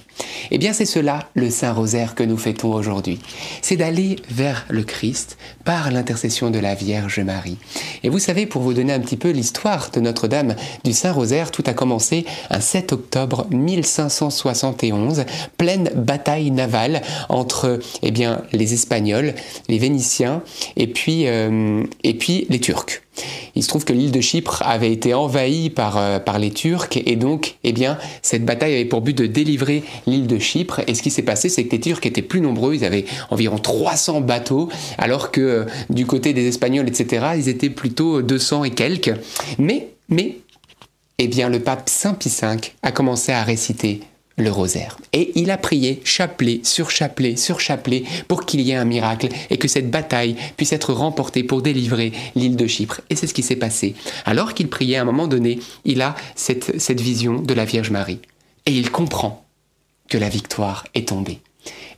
Eh 0.51 0.59
bien, 0.59 0.73
c'est 0.73 0.87
cela 0.87 1.29
le 1.35 1.51
Saint 1.51 1.73
Rosaire 1.73 2.15
que 2.15 2.23
nous 2.23 2.37
fêtons 2.37 2.73
aujourd'hui. 2.73 3.19
C'est 3.61 3.77
d'aller 3.77 4.17
vers 4.31 4.65
le 4.69 4.83
Christ 4.83 5.38
par 5.65 5.91
l'intercession 5.91 6.51
de 6.51 6.59
la 6.59 6.75
Vierge 6.75 7.21
Marie. 7.21 7.59
Et 8.03 8.09
vous 8.09 8.19
savez, 8.19 8.47
pour 8.47 8.62
vous 8.62 8.75
donner 8.75 8.93
un 8.93 9.01
petit 9.01 9.17
peu 9.17 9.31
l'histoire 9.31 9.91
de 9.91 10.01
Notre-Dame 10.01 10.55
du 10.85 10.93
Saint 10.93 11.12
Rosaire, 11.12 11.51
tout 11.51 11.65
a 11.67 11.75
commencé 11.75 12.25
un 12.51 12.61
7 12.61 12.93
octobre 12.93 13.47
1571, 13.51 15.25
pleine 15.57 15.91
bataille 15.95 16.51
navale 16.51 17.03
entre 17.29 17.81
eh 18.03 18.11
bien, 18.11 18.43
les 18.53 18.75
Espagnols, 18.75 19.35
les 19.69 19.79
Vénitiens 19.79 20.43
et 20.77 20.87
puis, 20.87 21.27
euh, 21.27 21.85
et 22.03 22.15
puis 22.15 22.47
les 22.49 22.61
Turcs. 22.61 23.03
Il 23.55 23.62
se 23.62 23.68
trouve 23.68 23.85
que 23.85 23.92
l'île 23.92 24.12
de 24.12 24.20
Chypre 24.20 24.62
avait 24.64 24.92
été 24.92 25.14
envahie 25.14 25.70
par, 25.70 25.98
euh, 25.98 26.18
par 26.18 26.38
les 26.38 26.51
Turcs 26.51 26.88
et 26.94 27.16
donc, 27.16 27.57
eh 27.64 27.72
bien, 27.72 27.98
cette 28.22 28.44
bataille 28.44 28.75
avait 28.75 28.85
pour 28.85 29.03
but 29.03 29.16
de 29.16 29.27
délivrer 29.27 29.83
l'île 30.07 30.27
de 30.27 30.38
Chypre. 30.38 30.81
Et 30.87 30.94
ce 30.94 31.03
qui 31.03 31.11
s'est 31.11 31.22
passé, 31.22 31.48
c'est 31.48 31.64
que 31.64 31.72
les 31.72 31.81
Turcs 31.81 32.05
étaient 32.05 32.22
plus 32.22 32.40
nombreux, 32.40 32.75
ils 32.75 32.85
avaient 32.85 33.05
environ 33.31 33.59
300 33.59 34.22
bateaux, 34.22 34.68
alors 34.98 35.31
que 35.31 35.40
euh, 35.40 35.64
du 35.90 36.07
côté 36.07 36.33
des 36.33 36.46
Espagnols, 36.48 36.88
etc., 36.88 37.27
ils 37.37 37.48
étaient 37.48 37.70
plutôt 37.70 38.22
200 38.22 38.64
et 38.64 38.70
quelques. 38.70 39.14
Mais, 39.59 39.88
mais, 40.09 40.38
eh 41.18 41.29
bien, 41.29 41.48
le 41.48 41.61
pape 41.61 41.88
Saint 41.88 42.14
Pie 42.14 42.31
V 42.31 42.57
a 42.83 42.92
commencé 42.92 43.33
à 43.33 43.42
réciter 43.42 44.01
le 44.43 44.51
rosaire. 44.51 44.99
Et 45.13 45.33
il 45.35 45.51
a 45.51 45.57
prié 45.57 46.01
chapelet 46.05 46.61
sur 46.63 46.91
chapelet 46.91 47.37
sur 47.37 47.61
chapelet 47.61 48.05
pour 48.29 48.45
qu'il 48.45 48.61
y 48.61 48.71
ait 48.71 48.77
un 48.77 48.85
miracle 48.85 49.29
et 49.51 49.59
que 49.59 49.69
cette 49.69 49.91
bataille 49.91 50.37
puisse 50.57 50.73
être 50.73 50.93
remportée 50.93 51.43
pour 51.43 51.63
délivrer 51.63 52.13
l'île 52.35 52.57
de 52.57 52.67
Chypre. 52.67 53.01
Et 53.11 53.17
c'est 53.17 53.27
ce 53.27 53.35
qui 53.35 53.43
s'est 53.43 53.57
passé. 53.57 53.95
Alors 54.25 54.55
qu'il 54.55 54.69
priait, 54.69 54.97
à 54.97 55.03
un 55.03 55.07
moment 55.07 55.27
donné, 55.27 55.59
il 55.85 56.03
a 56.03 56.15
cette, 56.35 56.81
cette 56.81 57.01
vision 57.01 57.41
de 57.41 57.55
la 57.55 57.65
Vierge 57.65 57.91
Marie. 57.91 58.21
Et 58.67 58.73
il 58.73 58.91
comprend 58.91 59.45
que 60.09 60.19
la 60.19 60.29
victoire 60.29 60.87
est 60.95 61.09
tombée. 61.09 61.41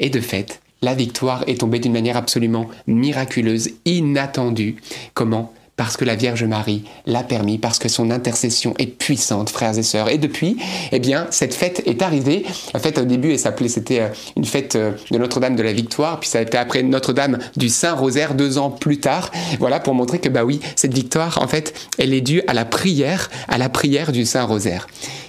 Et 0.00 0.10
de 0.10 0.20
fait, 0.20 0.60
la 0.82 0.94
victoire 0.94 1.44
est 1.46 1.60
tombée 1.60 1.78
d'une 1.78 1.92
manière 1.92 2.16
absolument 2.16 2.68
miraculeuse, 2.86 3.70
inattendue. 3.84 4.76
Comment 5.14 5.52
parce 5.76 5.96
que 5.96 6.04
la 6.04 6.14
Vierge 6.14 6.44
Marie 6.44 6.84
l'a 7.06 7.22
permis, 7.22 7.58
parce 7.58 7.78
que 7.78 7.88
son 7.88 8.10
intercession 8.10 8.74
est 8.78 8.86
puissante, 8.86 9.50
frères 9.50 9.76
et 9.76 9.82
sœurs. 9.82 10.08
Et 10.08 10.18
depuis, 10.18 10.56
eh 10.92 11.00
bien, 11.00 11.26
cette 11.30 11.54
fête 11.54 11.82
est 11.86 12.02
arrivée. 12.02 12.44
La 12.72 12.80
fête 12.80 12.98
au 12.98 13.04
début, 13.04 13.32
elle 13.32 13.38
s'appelait, 13.38 13.68
c'était 13.68 14.00
euh, 14.00 14.08
une 14.36 14.44
fête 14.44 14.76
euh, 14.76 14.92
de 15.10 15.18
Notre-Dame 15.18 15.56
de 15.56 15.62
la 15.62 15.72
Victoire, 15.72 16.20
puis 16.20 16.28
ça 16.28 16.38
a 16.38 16.42
été 16.42 16.56
après 16.56 16.82
Notre-Dame 16.82 17.38
du 17.56 17.68
Saint-Rosaire 17.68 18.34
deux 18.34 18.58
ans 18.58 18.70
plus 18.70 19.00
tard. 19.00 19.30
Voilà, 19.58 19.80
pour 19.80 19.94
montrer 19.94 20.20
que, 20.20 20.28
bah 20.28 20.44
oui, 20.44 20.60
cette 20.76 20.94
victoire, 20.94 21.42
en 21.42 21.48
fait, 21.48 21.74
elle 21.98 22.14
est 22.14 22.20
due 22.20 22.42
à 22.46 22.54
la 22.54 22.64
prière, 22.64 23.30
à 23.48 23.58
la 23.58 23.68
prière 23.68 24.12
du 24.12 24.24
Saint-Rosaire. 24.24 24.86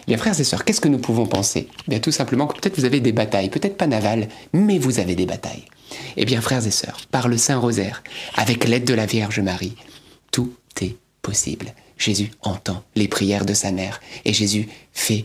Eh 0.08 0.12
bien, 0.12 0.18
frères 0.18 0.40
et 0.40 0.44
sœurs, 0.44 0.64
qu'est-ce 0.64 0.82
que 0.82 0.88
nous 0.88 1.00
pouvons 1.00 1.26
penser? 1.26 1.68
Eh 1.88 1.90
Bien, 1.90 2.00
tout 2.00 2.12
simplement 2.12 2.46
que 2.46 2.60
peut-être 2.60 2.78
vous 2.78 2.86
avez 2.86 3.00
des 3.00 3.12
batailles, 3.12 3.50
peut-être 3.50 3.78
pas 3.78 3.88
navales, 3.88 4.28
mais 4.54 4.78
vous 4.78 5.00
avez 5.00 5.16
des 5.16 5.26
batailles. 5.26 5.66
Eh 6.18 6.26
bien, 6.26 6.42
frères 6.42 6.66
et 6.66 6.72
sœurs, 6.72 7.00
par 7.12 7.28
le 7.28 7.38
Saint-Rosaire, 7.38 8.04
avec 8.36 8.68
l'aide 8.68 8.86
de 8.86 8.94
la 8.94 9.06
Vierge 9.06 9.40
Marie, 9.40 9.74
tout 10.36 10.52
est 10.82 10.98
possible. 11.22 11.74
Jésus 11.98 12.30
entend 12.42 12.84
les 12.96 13.08
prières 13.08 13.46
de 13.46 13.54
sa 13.54 13.72
mère 13.72 14.02
et 14.26 14.34
Jésus 14.34 14.68
fait 14.92 15.24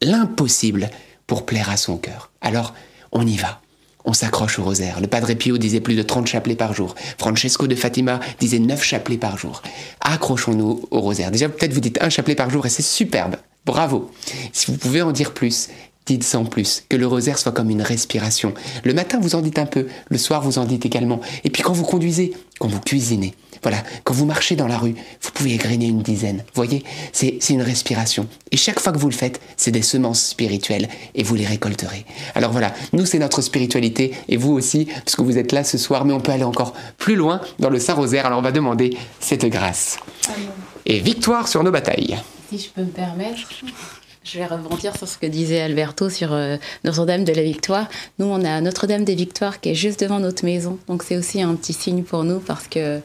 l'impossible 0.00 0.88
pour 1.26 1.44
plaire 1.44 1.68
à 1.68 1.76
son 1.76 1.98
cœur. 1.98 2.30
Alors, 2.40 2.72
on 3.12 3.26
y 3.26 3.36
va. 3.36 3.60
On 4.06 4.14
s'accroche 4.14 4.58
au 4.58 4.64
rosaire. 4.64 5.02
Le 5.02 5.06
Padre 5.06 5.34
Pio 5.34 5.58
disait 5.58 5.82
plus 5.82 5.96
de 5.96 6.02
30 6.02 6.28
chapelets 6.28 6.56
par 6.56 6.72
jour. 6.72 6.94
Francesco 7.18 7.66
de 7.66 7.74
Fatima 7.74 8.20
disait 8.38 8.58
9 8.58 8.82
chapelets 8.82 9.18
par 9.18 9.36
jour. 9.36 9.60
Accrochons-nous 10.00 10.88
au 10.90 11.00
rosaire. 11.00 11.30
Déjà, 11.30 11.50
peut-être 11.50 11.74
vous 11.74 11.80
dites 11.80 12.00
un 12.00 12.08
chapelet 12.08 12.34
par 12.34 12.48
jour 12.48 12.64
et 12.64 12.70
c'est 12.70 12.82
superbe. 12.82 13.36
Bravo. 13.66 14.10
Si 14.54 14.70
vous 14.70 14.78
pouvez 14.78 15.02
en 15.02 15.12
dire 15.12 15.34
plus, 15.34 15.68
dites 16.06 16.24
sans 16.24 16.46
plus. 16.46 16.84
Que 16.88 16.96
le 16.96 17.06
rosaire 17.06 17.36
soit 17.36 17.52
comme 17.52 17.68
une 17.68 17.82
respiration. 17.82 18.54
Le 18.82 18.94
matin, 18.94 19.20
vous 19.20 19.34
en 19.34 19.42
dites 19.42 19.58
un 19.58 19.66
peu. 19.66 19.88
Le 20.08 20.16
soir, 20.16 20.40
vous 20.40 20.58
en 20.58 20.64
dites 20.64 20.86
également. 20.86 21.20
Et 21.44 21.50
puis 21.50 21.62
quand 21.62 21.74
vous 21.74 21.84
conduisez, 21.84 22.32
quand 22.58 22.68
vous 22.68 22.80
cuisinez, 22.80 23.34
voilà, 23.62 23.82
quand 24.04 24.14
vous 24.14 24.26
marchez 24.26 24.56
dans 24.56 24.66
la 24.66 24.78
rue, 24.78 24.94
vous 25.20 25.30
pouvez 25.32 25.54
égrener 25.54 25.86
une 25.86 26.02
dizaine. 26.02 26.38
Vous 26.38 26.62
voyez, 26.62 26.84
c'est 27.12 27.38
une 27.50 27.62
respiration. 27.62 28.26
Et 28.50 28.56
chaque 28.56 28.80
fois 28.80 28.92
que 28.92 28.98
vous 28.98 29.08
le 29.08 29.14
faites, 29.14 29.40
c'est 29.56 29.70
des 29.70 29.82
semences 29.82 30.28
spirituelles 30.28 30.88
et 31.14 31.22
vous 31.22 31.34
les 31.34 31.46
récolterez. 31.46 32.04
Alors 32.34 32.52
voilà, 32.52 32.72
nous 32.92 33.06
c'est 33.06 33.18
notre 33.18 33.42
spiritualité 33.42 34.12
et 34.28 34.36
vous 34.36 34.52
aussi, 34.52 34.86
parce 34.86 35.16
que 35.16 35.22
vous 35.22 35.38
êtes 35.38 35.52
là 35.52 35.64
ce 35.64 35.78
soir, 35.78 36.04
mais 36.04 36.12
on 36.12 36.20
peut 36.20 36.32
aller 36.32 36.44
encore 36.44 36.74
plus 36.98 37.16
loin 37.16 37.40
dans 37.58 37.70
le 37.70 37.78
Saint-Rosaire. 37.78 38.26
Alors 38.26 38.38
on 38.38 38.42
va 38.42 38.52
demander 38.52 38.96
cette 39.20 39.44
grâce. 39.46 39.98
Et 40.86 41.00
victoire 41.00 41.48
sur 41.48 41.62
nos 41.62 41.70
batailles. 41.70 42.18
Si 42.50 42.58
je 42.58 42.68
peux 42.70 42.82
me 42.82 42.90
permettre, 42.90 43.40
je 44.22 44.38
vais 44.38 44.46
rebondir 44.46 44.96
sur 44.96 45.08
ce 45.08 45.16
que 45.18 45.26
disait 45.26 45.60
Alberto 45.60 46.10
sur 46.10 46.32
euh, 46.32 46.56
Notre-Dame 46.84 47.24
de 47.24 47.32
la 47.32 47.42
Victoire. 47.42 47.88
Nous, 48.18 48.26
on 48.26 48.44
a 48.44 48.60
Notre-Dame 48.60 49.04
des 49.04 49.14
Victoires 49.14 49.60
qui 49.60 49.70
est 49.70 49.74
juste 49.74 50.00
devant 50.00 50.20
notre 50.20 50.44
maison. 50.44 50.78
Donc, 50.88 51.02
c'est 51.02 51.16
aussi 51.16 51.40
un 51.40 51.54
petit 51.54 51.72
signe 51.72 52.02
pour 52.02 52.24
nous 52.24 52.38
parce 52.40 52.68
que 52.68 53.00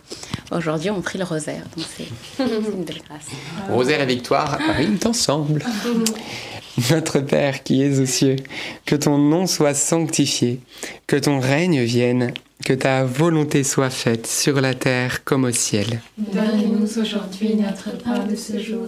aujourd'hui, 0.51 0.89
on 0.89 1.01
prie 1.01 1.17
le 1.17 1.23
rosaire. 1.23 1.63
Donc, 1.75 1.86
c'est 1.95 2.06
une 2.39 2.84
belle 2.84 3.01
grâce. 3.08 3.28
Rosaire 3.69 4.01
et 4.01 4.06
victoire 4.06 4.58
riment 4.75 4.99
ensemble. 5.06 5.63
Notre 6.91 7.19
Père 7.19 7.63
qui 7.63 7.82
es 7.82 7.99
aux 7.99 8.06
cieux, 8.06 8.36
que 8.86 8.97
ton 8.97 9.17
nom 9.17 9.47
soit 9.47 9.73
sanctifié, 9.73 10.60
que 11.08 11.15
ton 11.15 11.39
règne 11.39 11.82
vienne, 11.84 12.34
que 12.65 12.73
ta 12.73 13.06
volonté 13.06 13.63
soit 13.63 13.89
faite 13.89 14.28
sur 14.28 14.60
la 14.60 14.73
terre 14.73 15.23
comme 15.23 15.45
au 15.45 15.51
ciel. 15.51 16.01
Donne-nous 16.17 16.99
aujourd'hui 16.99 17.56
notre 17.56 17.97
pain 18.04 18.19
de 18.25 18.36
ce 18.36 18.60
jour 18.60 18.88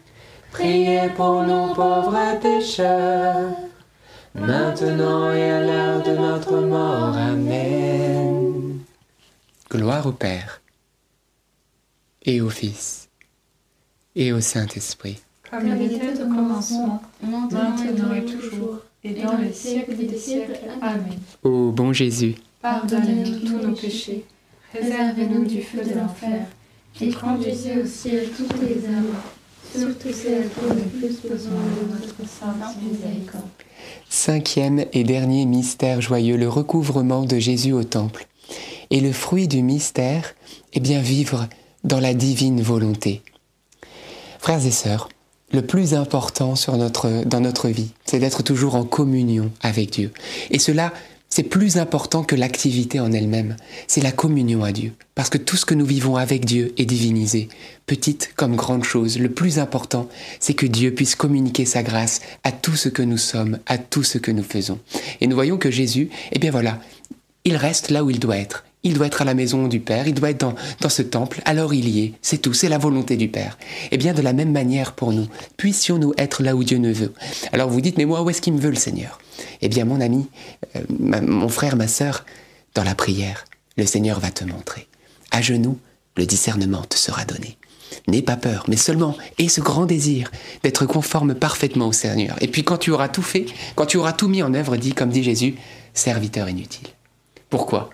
priez 0.51 1.09
pour 1.15 1.43
nous 1.43 1.73
pauvres 1.73 2.39
pécheurs, 2.41 3.51
maintenant 4.35 5.33
et 5.33 5.49
à 5.49 5.61
l'heure 5.65 6.03
de 6.03 6.15
notre 6.15 6.59
mort. 6.59 7.15
Amen. 7.15 8.79
Gloire 9.69 10.05
au 10.05 10.11
Père, 10.11 10.61
et 12.23 12.41
au 12.41 12.49
Fils, 12.49 13.09
et 14.15 14.33
au 14.33 14.41
Saint-Esprit. 14.41 15.19
Comme 15.49 15.67
il 15.67 15.93
était 15.93 16.21
au 16.21 16.27
commencement, 16.27 17.01
maintenant 17.21 18.13
et 18.13 18.25
toujours, 18.25 18.79
et 19.03 19.13
dans 19.21 19.37
les 19.37 19.53
siècles 19.53 19.95
des 19.95 20.17
siècles. 20.17 20.59
Amen. 20.81 21.19
Ô 21.43 21.71
bon 21.71 21.93
Jésus, 21.93 22.35
Pardonnez-nous 22.61 23.39
tous 23.39 23.57
nos 23.57 23.73
péchés, 23.73 24.23
réservez-nous 24.71 25.45
du 25.45 25.63
feu 25.63 25.83
de 25.83 25.97
l'enfer, 25.97 26.45
et 27.01 27.11
conduisez 27.11 27.81
au 27.81 27.85
ciel 27.87 28.29
toutes 28.37 28.61
les 28.61 28.85
âmes, 28.85 29.15
Cinquième 34.09 34.85
et 34.93 35.03
dernier 35.03 35.45
mystère 35.45 36.01
joyeux, 36.01 36.37
le 36.37 36.49
recouvrement 36.49 37.23
de 37.23 37.39
Jésus 37.39 37.71
au 37.71 37.83
temple. 37.83 38.27
Et 38.89 38.99
le 38.99 39.13
fruit 39.13 39.47
du 39.47 39.61
mystère 39.61 40.35
est 40.73 40.81
bien 40.81 41.01
vivre 41.01 41.47
dans 41.83 41.99
la 41.99 42.13
divine 42.13 42.61
volonté. 42.61 43.21
Frères 44.39 44.65
et 44.65 44.71
sœurs, 44.71 45.07
le 45.53 45.61
plus 45.61 45.93
important 45.93 46.55
dans 47.25 47.39
notre 47.39 47.69
vie, 47.69 47.91
c'est 48.05 48.19
d'être 48.19 48.43
toujours 48.43 48.75
en 48.75 48.83
communion 48.83 49.51
avec 49.61 49.91
Dieu. 49.91 50.11
Et 50.49 50.59
cela, 50.59 50.93
c'est 51.31 51.43
plus 51.43 51.77
important 51.77 52.23
que 52.23 52.35
l'activité 52.35 52.99
en 52.99 53.13
elle-même. 53.13 53.55
C'est 53.87 54.01
la 54.01 54.11
communion 54.11 54.65
à 54.65 54.73
Dieu. 54.73 54.91
Parce 55.15 55.29
que 55.29 55.37
tout 55.37 55.55
ce 55.55 55.65
que 55.65 55.73
nous 55.73 55.85
vivons 55.85 56.17
avec 56.17 56.43
Dieu 56.43 56.73
est 56.77 56.85
divinisé. 56.85 57.47
Petite 57.85 58.33
comme 58.35 58.57
grande 58.57 58.83
chose, 58.83 59.17
le 59.17 59.31
plus 59.31 59.57
important, 59.57 60.09
c'est 60.41 60.53
que 60.53 60.65
Dieu 60.65 60.93
puisse 60.93 61.15
communiquer 61.15 61.63
sa 61.63 61.83
grâce 61.83 62.19
à 62.43 62.51
tout 62.51 62.75
ce 62.75 62.89
que 62.89 63.01
nous 63.01 63.17
sommes, 63.17 63.59
à 63.65 63.77
tout 63.77 64.03
ce 64.03 64.17
que 64.17 64.29
nous 64.29 64.43
faisons. 64.43 64.79
Et 65.21 65.27
nous 65.27 65.35
voyons 65.35 65.57
que 65.57 65.71
Jésus, 65.71 66.09
eh 66.33 66.39
bien 66.39 66.51
voilà, 66.51 66.79
il 67.45 67.55
reste 67.55 67.91
là 67.91 68.03
où 68.03 68.09
il 68.09 68.19
doit 68.19 68.37
être. 68.37 68.65
Il 68.83 68.95
doit 68.95 69.07
être 69.07 69.21
à 69.21 69.25
la 69.25 69.35
maison 69.35 69.67
du 69.67 69.79
Père, 69.79 70.07
il 70.07 70.15
doit 70.15 70.31
être 70.31 70.53
dans, 70.81 70.89
ce 70.89 71.01
temple, 71.03 71.41
alors 71.45 71.73
il 71.73 71.87
y 71.87 72.03
est, 72.03 72.13
c'est 72.21 72.39
tout, 72.39 72.53
c'est 72.53 72.67
la 72.67 72.79
volonté 72.79 73.15
du 73.15 73.29
Père. 73.29 73.57
Et 73.91 73.97
bien 73.97 74.13
de 74.13 74.23
la 74.23 74.33
même 74.33 74.51
manière 74.51 74.93
pour 74.93 75.13
nous, 75.13 75.27
puissions-nous 75.55 76.13
être 76.17 76.43
là 76.43 76.55
où 76.55 76.63
Dieu 76.63 76.79
nous 76.79 76.93
veut. 76.93 77.13
Alors 77.53 77.69
vous 77.69 77.79
dites, 77.79 77.97
mais 77.97 78.05
moi, 78.05 78.21
où 78.23 78.29
est-ce 78.29 78.41
qu'il 78.41 78.53
me 78.53 78.59
veut 78.59 78.71
le 78.71 78.75
Seigneur? 78.75 79.19
Eh 79.61 79.69
bien 79.69 79.85
mon 79.85 80.01
ami, 80.01 80.27
euh, 80.75 80.81
mon 81.21 81.49
frère, 81.49 81.75
ma 81.75 81.87
sœur, 81.87 82.25
dans 82.75 82.83
la 82.83 82.95
prière, 82.95 83.45
le 83.77 83.85
Seigneur 83.85 84.19
va 84.19 84.31
te 84.31 84.43
montrer. 84.43 84.87
À 85.31 85.41
genoux, 85.41 85.77
le 86.17 86.25
discernement 86.25 86.83
te 86.83 86.97
sera 86.97 87.25
donné. 87.25 87.57
N'aie 88.07 88.21
pas 88.21 88.37
peur, 88.37 88.65
mais 88.67 88.77
seulement 88.77 89.15
aie 89.37 89.49
ce 89.49 89.61
grand 89.61 89.85
désir 89.85 90.31
d'être 90.63 90.85
conforme 90.85 91.35
parfaitement 91.35 91.87
au 91.87 91.91
Seigneur. 91.91 92.35
Et 92.41 92.47
puis 92.47 92.63
quand 92.63 92.77
tu 92.77 92.91
auras 92.91 93.09
tout 93.09 93.21
fait, 93.21 93.45
quand 93.75 93.85
tu 93.85 93.97
auras 93.97 94.13
tout 94.13 94.27
mis 94.27 94.43
en 94.43 94.53
œuvre, 94.53 94.77
dis 94.77 94.93
comme 94.93 95.09
dit 95.09 95.23
Jésus, 95.23 95.55
serviteur 95.93 96.49
inutile. 96.49 96.87
Pourquoi? 97.49 97.89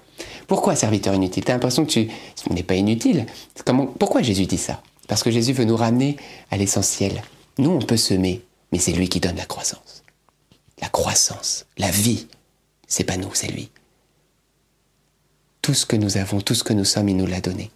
Pourquoi 0.48 0.76
serviteur 0.76 1.14
inutile? 1.14 1.44
Tu 1.44 1.52
as 1.52 1.56
l'impression 1.56 1.86
que 1.86 1.92
tu 1.92 2.08
n'est 2.50 2.64
pas 2.64 2.76
inutile. 2.76 3.26
Comment, 3.66 3.86
pourquoi 3.88 4.22
Jésus 4.22 4.46
dit 4.46 4.58
ça? 4.58 4.82
Parce 5.08 5.24
que 5.24 5.32
Jésus 5.32 5.54
veut 5.54 5.66
nous 5.66 5.76
ramener 5.76 6.18
à 6.52 6.58
l'essentiel. 6.58 7.22
Nous, 7.58 7.72
on 7.72 7.80
peut 7.80 7.98
semer, 7.98 8.42
mais 8.72 8.80
c'est 8.80 8.92
lui 8.92 9.10
qui 9.10 9.20
donne 9.20 9.36
la 9.36 9.46
croissance. 9.46 9.97
La 10.82 10.90
croissance, 10.90 11.66
la 11.78 11.90
vie, 11.90 12.28
c'est 12.88 13.04
pas 13.04 13.18
nous, 13.18 13.34
c'est 13.34 13.48
lui. 13.48 13.70
Tout 15.62 15.74
ce 15.74 15.86
que 15.86 15.96
nous 15.96 16.18
avons, 16.18 16.40
tout 16.40 16.54
ce 16.54 16.64
que 16.64 16.74
nous 16.74 16.86
sommes, 16.86 17.10
il 17.10 17.18
nous 17.18 17.26
l'a 17.26 17.42
donné. 17.42 17.72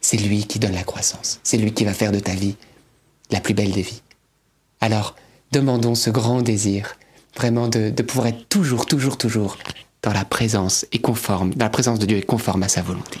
C'est 0.00 0.16
lui 0.16 0.46
qui 0.46 0.58
donne 0.58 0.72
la 0.72 0.84
croissance. 0.84 1.40
C'est 1.42 1.58
lui 1.58 1.74
qui 1.74 1.84
va 1.84 1.92
faire 1.92 2.12
de 2.12 2.20
ta 2.20 2.34
vie 2.34 2.56
la 3.30 3.40
plus 3.40 3.54
belle 3.54 3.72
des 3.72 3.82
vies. 3.82 4.02
Alors, 4.80 5.14
demandons 5.52 5.94
ce 5.94 6.10
grand 6.10 6.40
désir, 6.40 6.96
vraiment 7.36 7.68
de, 7.68 7.90
de 7.90 8.02
pouvoir 8.02 8.28
être 8.28 8.48
toujours, 8.48 8.86
toujours, 8.86 9.18
toujours 9.18 9.58
dans 10.02 10.12
la 10.12 10.24
présence 10.24 10.86
et 10.92 11.00
conforme, 11.00 11.52
dans 11.54 11.66
la 11.66 11.70
présence 11.70 11.98
de 11.98 12.06
Dieu 12.06 12.16
et 12.16 12.22
conforme 12.22 12.62
à 12.62 12.68
sa 12.68 12.82
volonté. 12.82 13.20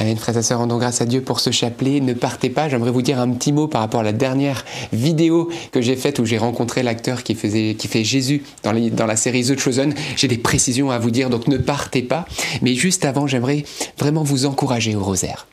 Amen, 0.00 0.16
frères 0.16 0.38
et 0.38 0.42
sœurs, 0.44 0.60
rendons 0.60 0.78
grâce 0.78 1.00
à 1.00 1.06
Dieu 1.06 1.22
pour 1.22 1.40
ce 1.40 1.50
chapelet. 1.50 1.98
Ne 1.98 2.12
partez 2.12 2.50
pas, 2.50 2.68
j'aimerais 2.68 2.92
vous 2.92 3.02
dire 3.02 3.18
un 3.18 3.30
petit 3.30 3.50
mot 3.50 3.66
par 3.66 3.80
rapport 3.80 3.98
à 3.98 4.04
la 4.04 4.12
dernière 4.12 4.64
vidéo 4.92 5.50
que 5.72 5.80
j'ai 5.80 5.96
faite 5.96 6.20
où 6.20 6.24
j'ai 6.24 6.38
rencontré 6.38 6.84
l'acteur 6.84 7.24
qui, 7.24 7.34
faisait, 7.34 7.74
qui 7.76 7.88
fait 7.88 8.04
Jésus 8.04 8.44
dans, 8.62 9.06
la 9.06 9.16
série 9.16 9.42
The 9.42 9.58
Chosen. 9.58 9.92
J'ai 10.14 10.28
des 10.28 10.38
précisions 10.38 10.92
à 10.92 11.00
vous 11.00 11.10
dire, 11.10 11.30
donc 11.30 11.48
ne 11.48 11.56
partez 11.56 12.02
pas. 12.02 12.26
Mais 12.62 12.76
juste 12.76 13.04
avant, 13.04 13.26
j'aimerais 13.26 13.64
vraiment 13.98 14.22
vous 14.22 14.46
encourager 14.46 14.94
au 14.94 15.02
rosaire. 15.02 15.48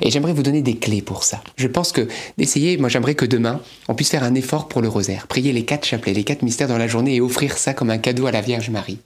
Et 0.00 0.10
j'aimerais 0.10 0.32
vous 0.32 0.42
donner 0.42 0.62
des 0.62 0.76
clés 0.76 1.02
pour 1.02 1.22
ça. 1.22 1.42
Je 1.56 1.68
pense 1.68 1.92
que 1.92 2.08
d'essayer, 2.38 2.78
moi 2.78 2.88
j'aimerais 2.88 3.14
que 3.14 3.26
demain, 3.26 3.60
on 3.88 3.94
puisse 3.94 4.08
faire 4.08 4.24
un 4.24 4.34
effort 4.34 4.68
pour 4.68 4.80
le 4.80 4.88
rosaire. 4.88 5.26
Prier 5.26 5.52
les 5.52 5.66
quatre 5.66 5.84
chapelets, 5.84 6.14
les 6.14 6.24
quatre 6.24 6.42
mystères 6.42 6.66
dans 6.66 6.78
la 6.78 6.88
journée 6.88 7.16
et 7.16 7.20
offrir 7.20 7.58
ça 7.58 7.74
comme 7.74 7.90
un 7.90 7.98
cadeau 7.98 8.24
à 8.24 8.32
la 8.32 8.40
Vierge 8.40 8.70
Marie. 8.70 9.00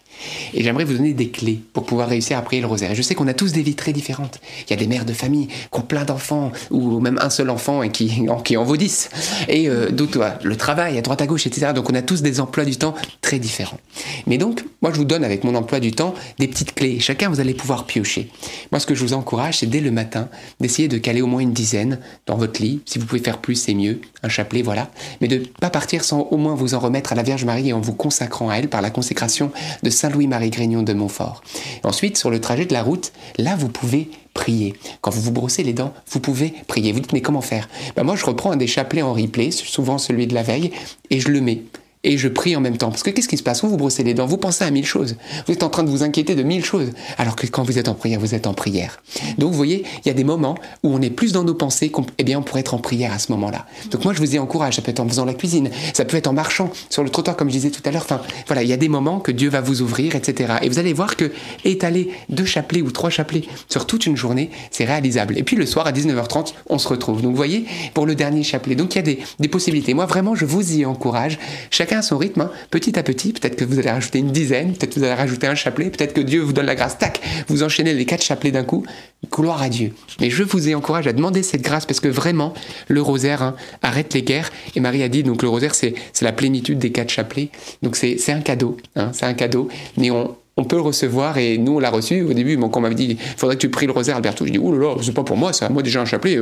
Et 0.54 0.62
j'aimerais 0.62 0.84
vous 0.84 0.94
donner 0.94 1.12
des 1.12 1.28
clés 1.28 1.60
pour 1.72 1.84
pouvoir 1.84 2.08
réussir 2.08 2.38
à 2.38 2.42
prier 2.42 2.60
le 2.60 2.68
rosaire. 2.68 2.94
Je 2.94 3.02
sais 3.02 3.14
qu'on 3.14 3.28
a 3.28 3.34
tous 3.34 3.52
des 3.52 3.62
vies 3.62 3.74
très 3.74 3.92
différentes. 3.92 4.40
Il 4.66 4.70
y 4.70 4.72
a 4.74 4.76
des 4.76 4.86
mères 4.86 5.04
de 5.04 5.12
famille 5.12 5.48
qui 5.48 5.78
ont 5.78 5.82
plein 5.82 6.04
d'enfants, 6.04 6.52
ou 6.70 7.00
même 7.00 7.18
un 7.20 7.30
seul 7.30 7.50
enfant 7.50 7.82
et 7.82 7.90
qui, 7.90 8.26
qui 8.44 8.56
en 8.56 8.64
vaut 8.64 8.76
dix. 8.76 9.10
Et 9.48 9.68
euh, 9.68 9.90
d'autres, 9.90 10.38
le 10.42 10.56
travail 10.56 10.98
à 10.98 11.02
droite 11.02 11.22
à 11.22 11.26
gauche, 11.26 11.46
etc. 11.46 11.72
Donc 11.74 11.90
on 11.90 11.94
a 11.94 12.02
tous 12.02 12.22
des 12.22 12.40
emplois 12.40 12.64
du 12.64 12.76
temps 12.76 12.94
très 13.20 13.38
différents. 13.38 13.78
Mais 14.26 14.38
donc, 14.38 14.64
moi 14.82 14.90
je 14.92 14.96
vous 14.96 15.04
donne 15.04 15.24
avec 15.24 15.44
mon 15.44 15.54
emploi 15.54 15.80
du 15.80 15.92
temps 15.92 16.14
des 16.38 16.48
petites 16.48 16.74
clés. 16.74 17.00
Chacun, 17.00 17.28
vous 17.28 17.40
allez 17.40 17.54
pouvoir 17.54 17.86
piocher. 17.86 18.30
Moi, 18.72 18.80
ce 18.80 18.86
que 18.86 18.94
je 18.94 19.02
vous 19.02 19.12
encourage, 19.12 19.58
c'est 19.58 19.66
dès 19.66 19.80
le 19.80 19.90
matin 19.90 20.28
d'essayer 20.60 20.88
de 20.88 20.98
caler 20.98 21.22
au 21.22 21.26
moins 21.26 21.40
une 21.40 21.52
dizaine 21.52 21.98
dans 22.26 22.36
votre 22.36 22.60
lit. 22.62 22.80
Si 22.84 22.98
vous 22.98 23.06
pouvez 23.06 23.22
faire 23.22 23.38
plus, 23.38 23.56
c'est 23.56 23.74
mieux. 23.74 24.00
Un 24.22 24.28
chapelet, 24.28 24.62
voilà. 24.62 24.90
Mais 25.20 25.28
de 25.28 25.42
pas 25.60 25.70
partir 25.70 26.04
sans 26.04 26.20
au 26.20 26.36
moins 26.36 26.54
vous 26.54 26.74
en 26.74 26.78
remettre 26.78 27.12
à 27.12 27.14
la 27.14 27.22
Vierge 27.22 27.44
Marie 27.44 27.68
et 27.68 27.72
en 27.72 27.80
vous 27.80 27.94
consacrant 27.94 28.50
à 28.50 28.56
elle 28.56 28.68
par 28.68 28.82
la 28.82 28.90
consécration 28.90 29.50
de 29.82 29.90
Saint 29.90 30.05
Louis-Marie 30.08 30.50
Grignon 30.50 30.82
de 30.82 30.92
Montfort. 30.92 31.42
Ensuite, 31.82 32.16
sur 32.16 32.30
le 32.30 32.40
trajet 32.40 32.66
de 32.66 32.72
la 32.72 32.82
route, 32.82 33.12
là, 33.38 33.56
vous 33.56 33.68
pouvez 33.68 34.10
prier. 34.34 34.74
Quand 35.00 35.10
vous 35.10 35.20
vous 35.20 35.32
brossez 35.32 35.62
les 35.62 35.72
dents, 35.72 35.92
vous 36.10 36.20
pouvez 36.20 36.52
prier. 36.66 36.92
Vous 36.92 37.00
dites, 37.00 37.12
mais 37.12 37.22
comment 37.22 37.40
faire? 37.40 37.68
Ben 37.96 38.04
Moi, 38.04 38.16
je 38.16 38.24
reprends 38.26 38.52
un 38.52 38.56
des 38.56 38.66
chapelets 38.66 39.02
en 39.02 39.12
replay, 39.12 39.50
souvent 39.50 39.98
celui 39.98 40.26
de 40.26 40.34
la 40.34 40.42
veille, 40.42 40.72
et 41.10 41.20
je 41.20 41.28
le 41.28 41.40
mets 41.40 41.62
et 42.06 42.16
je 42.16 42.28
prie 42.28 42.56
en 42.56 42.60
même 42.60 42.78
temps. 42.78 42.90
Parce 42.90 43.02
que 43.02 43.10
qu'est-ce 43.10 43.28
qui 43.28 43.36
se 43.36 43.42
passe? 43.42 43.60
Quand 43.60 43.68
vous 43.68 43.76
brossez 43.76 44.04
les 44.04 44.14
dents, 44.14 44.26
vous 44.26 44.36
pensez 44.38 44.64
à 44.64 44.70
mille 44.70 44.86
choses. 44.86 45.16
Vous 45.46 45.52
êtes 45.52 45.64
en 45.64 45.68
train 45.68 45.82
de 45.82 45.90
vous 45.90 46.04
inquiéter 46.04 46.36
de 46.36 46.44
mille 46.44 46.64
choses. 46.64 46.92
Alors 47.18 47.34
que 47.34 47.46
quand 47.48 47.64
vous 47.64 47.78
êtes 47.78 47.88
en 47.88 47.94
prière, 47.94 48.20
vous 48.20 48.32
êtes 48.32 48.46
en 48.46 48.54
prière. 48.54 49.02
Donc 49.38 49.50
vous 49.50 49.56
voyez, 49.56 49.84
il 50.04 50.08
y 50.08 50.10
a 50.10 50.14
des 50.14 50.22
moments 50.22 50.54
où 50.84 50.94
on 50.94 51.02
est 51.02 51.10
plus 51.10 51.32
dans 51.32 51.42
nos 51.42 51.54
pensées, 51.54 51.90
qu'on, 51.90 52.06
eh 52.18 52.24
bien 52.24 52.38
on 52.38 52.42
pourrait 52.42 52.60
être 52.60 52.74
en 52.74 52.78
prière 52.78 53.12
à 53.12 53.18
ce 53.18 53.32
moment-là. 53.32 53.66
Donc 53.90 54.04
moi 54.04 54.14
je 54.14 54.20
vous 54.20 54.36
y 54.36 54.38
encourage, 54.38 54.76
ça 54.76 54.82
peut 54.82 54.92
être 54.92 55.00
en 55.00 55.08
faisant 55.08 55.24
la 55.24 55.34
cuisine, 55.34 55.68
ça 55.94 56.04
peut 56.04 56.16
être 56.16 56.28
en 56.28 56.32
marchant 56.32 56.70
sur 56.90 57.02
le 57.02 57.10
trottoir 57.10 57.36
comme 57.36 57.48
je 57.48 57.54
disais 57.54 57.70
tout 57.70 57.82
à 57.84 57.90
l'heure. 57.90 58.02
Enfin 58.02 58.20
voilà, 58.46 58.62
il 58.62 58.68
y 58.68 58.72
a 58.72 58.76
des 58.76 58.88
moments 58.88 59.18
que 59.18 59.32
Dieu 59.32 59.50
va 59.50 59.60
vous 59.60 59.82
ouvrir, 59.82 60.14
etc. 60.14 60.54
Et 60.62 60.68
vous 60.68 60.78
allez 60.78 60.92
voir 60.92 61.16
que 61.16 61.32
étaler 61.64 62.12
deux 62.28 62.44
chapelets 62.44 62.82
ou 62.82 62.92
trois 62.92 63.10
chapelets 63.10 63.42
sur 63.68 63.84
toute 63.84 64.06
une 64.06 64.16
journée, 64.16 64.50
c'est 64.70 64.84
réalisable. 64.84 65.36
Et 65.36 65.42
puis 65.42 65.56
le 65.56 65.66
soir 65.66 65.88
à 65.88 65.92
19h30, 65.92 66.54
on 66.68 66.78
se 66.78 66.86
retrouve. 66.86 67.20
Donc 67.20 67.32
vous 67.32 67.36
voyez, 67.36 67.64
pour 67.94 68.06
le 68.06 68.14
dernier 68.14 68.44
chapelet. 68.44 68.76
Donc 68.76 68.94
il 68.94 68.98
y 68.98 69.00
a 69.00 69.02
des, 69.02 69.18
des 69.40 69.48
possibilités. 69.48 69.92
Moi 69.92 70.06
vraiment, 70.06 70.36
je 70.36 70.44
vous 70.44 70.76
y 70.76 70.84
encourage. 70.84 71.38
Chacun 71.70 71.95
son 72.02 72.18
rythme, 72.18 72.42
hein. 72.42 72.50
petit 72.70 72.98
à 72.98 73.02
petit. 73.02 73.32
Peut-être 73.32 73.56
que 73.56 73.64
vous 73.64 73.78
allez 73.78 73.90
rajouter 73.90 74.18
une 74.18 74.32
dizaine, 74.32 74.72
peut-être 74.74 74.94
que 74.94 75.00
vous 75.00 75.04
allez 75.04 75.14
rajouter 75.14 75.46
un 75.46 75.54
chapelet, 75.54 75.90
peut-être 75.90 76.12
que 76.12 76.20
Dieu 76.20 76.40
vous 76.40 76.52
donne 76.52 76.66
la 76.66 76.74
grâce. 76.74 76.98
Tac, 76.98 77.20
vous 77.48 77.62
enchaînez 77.62 77.94
les 77.94 78.04
quatre 78.04 78.22
chapelets 78.22 78.52
d'un 78.52 78.64
coup. 78.64 78.84
Gloire 79.30 79.62
à 79.62 79.68
Dieu. 79.68 79.92
Mais 80.20 80.30
je 80.30 80.42
vous 80.42 80.72
encourage 80.74 81.06
à 81.06 81.12
demander 81.12 81.42
cette 81.42 81.62
grâce 81.62 81.86
parce 81.86 82.00
que 82.00 82.08
vraiment, 82.08 82.54
le 82.88 83.02
rosaire 83.02 83.42
hein, 83.42 83.56
arrête 83.82 84.14
les 84.14 84.22
guerres. 84.22 84.50
Et 84.74 84.80
Marie 84.80 85.02
a 85.02 85.08
dit, 85.08 85.22
donc 85.22 85.42
le 85.42 85.48
rosaire, 85.48 85.74
c'est 85.74 85.94
la 86.22 86.32
plénitude 86.32 86.78
des 86.78 86.92
quatre 86.92 87.10
chapelets. 87.10 87.50
Donc 87.82 87.96
c'est 87.96 88.32
un 88.32 88.40
cadeau. 88.40 88.76
Hein, 88.94 89.10
c'est 89.12 89.26
un 89.26 89.34
cadeau. 89.34 89.68
Mais 89.96 90.10
on, 90.10 90.36
on 90.58 90.64
peut 90.64 90.76
le 90.76 90.82
recevoir 90.82 91.36
et 91.38 91.58
nous 91.58 91.76
on 91.76 91.78
l'a 91.78 91.90
reçu 91.90 92.22
au 92.22 92.32
début 92.32 92.56
quand 92.56 92.78
on 92.78 92.80
m'avait 92.80 92.94
dit 92.94 93.18
faudrait 93.36 93.56
que 93.56 93.60
tu 93.60 93.68
pries 93.68 93.86
le 93.86 93.92
rosaire 93.92 94.16
Alberto 94.16 94.46
je 94.46 94.52
dis 94.52 94.58
oh 94.58 94.72
là 94.72 94.88
là 94.88 94.94
c'est 95.02 95.12
pas 95.12 95.22
pour 95.22 95.36
moi 95.36 95.52
ça 95.52 95.68
moi 95.68 95.82
déjà 95.82 96.00
un 96.00 96.06
chapelet 96.06 96.38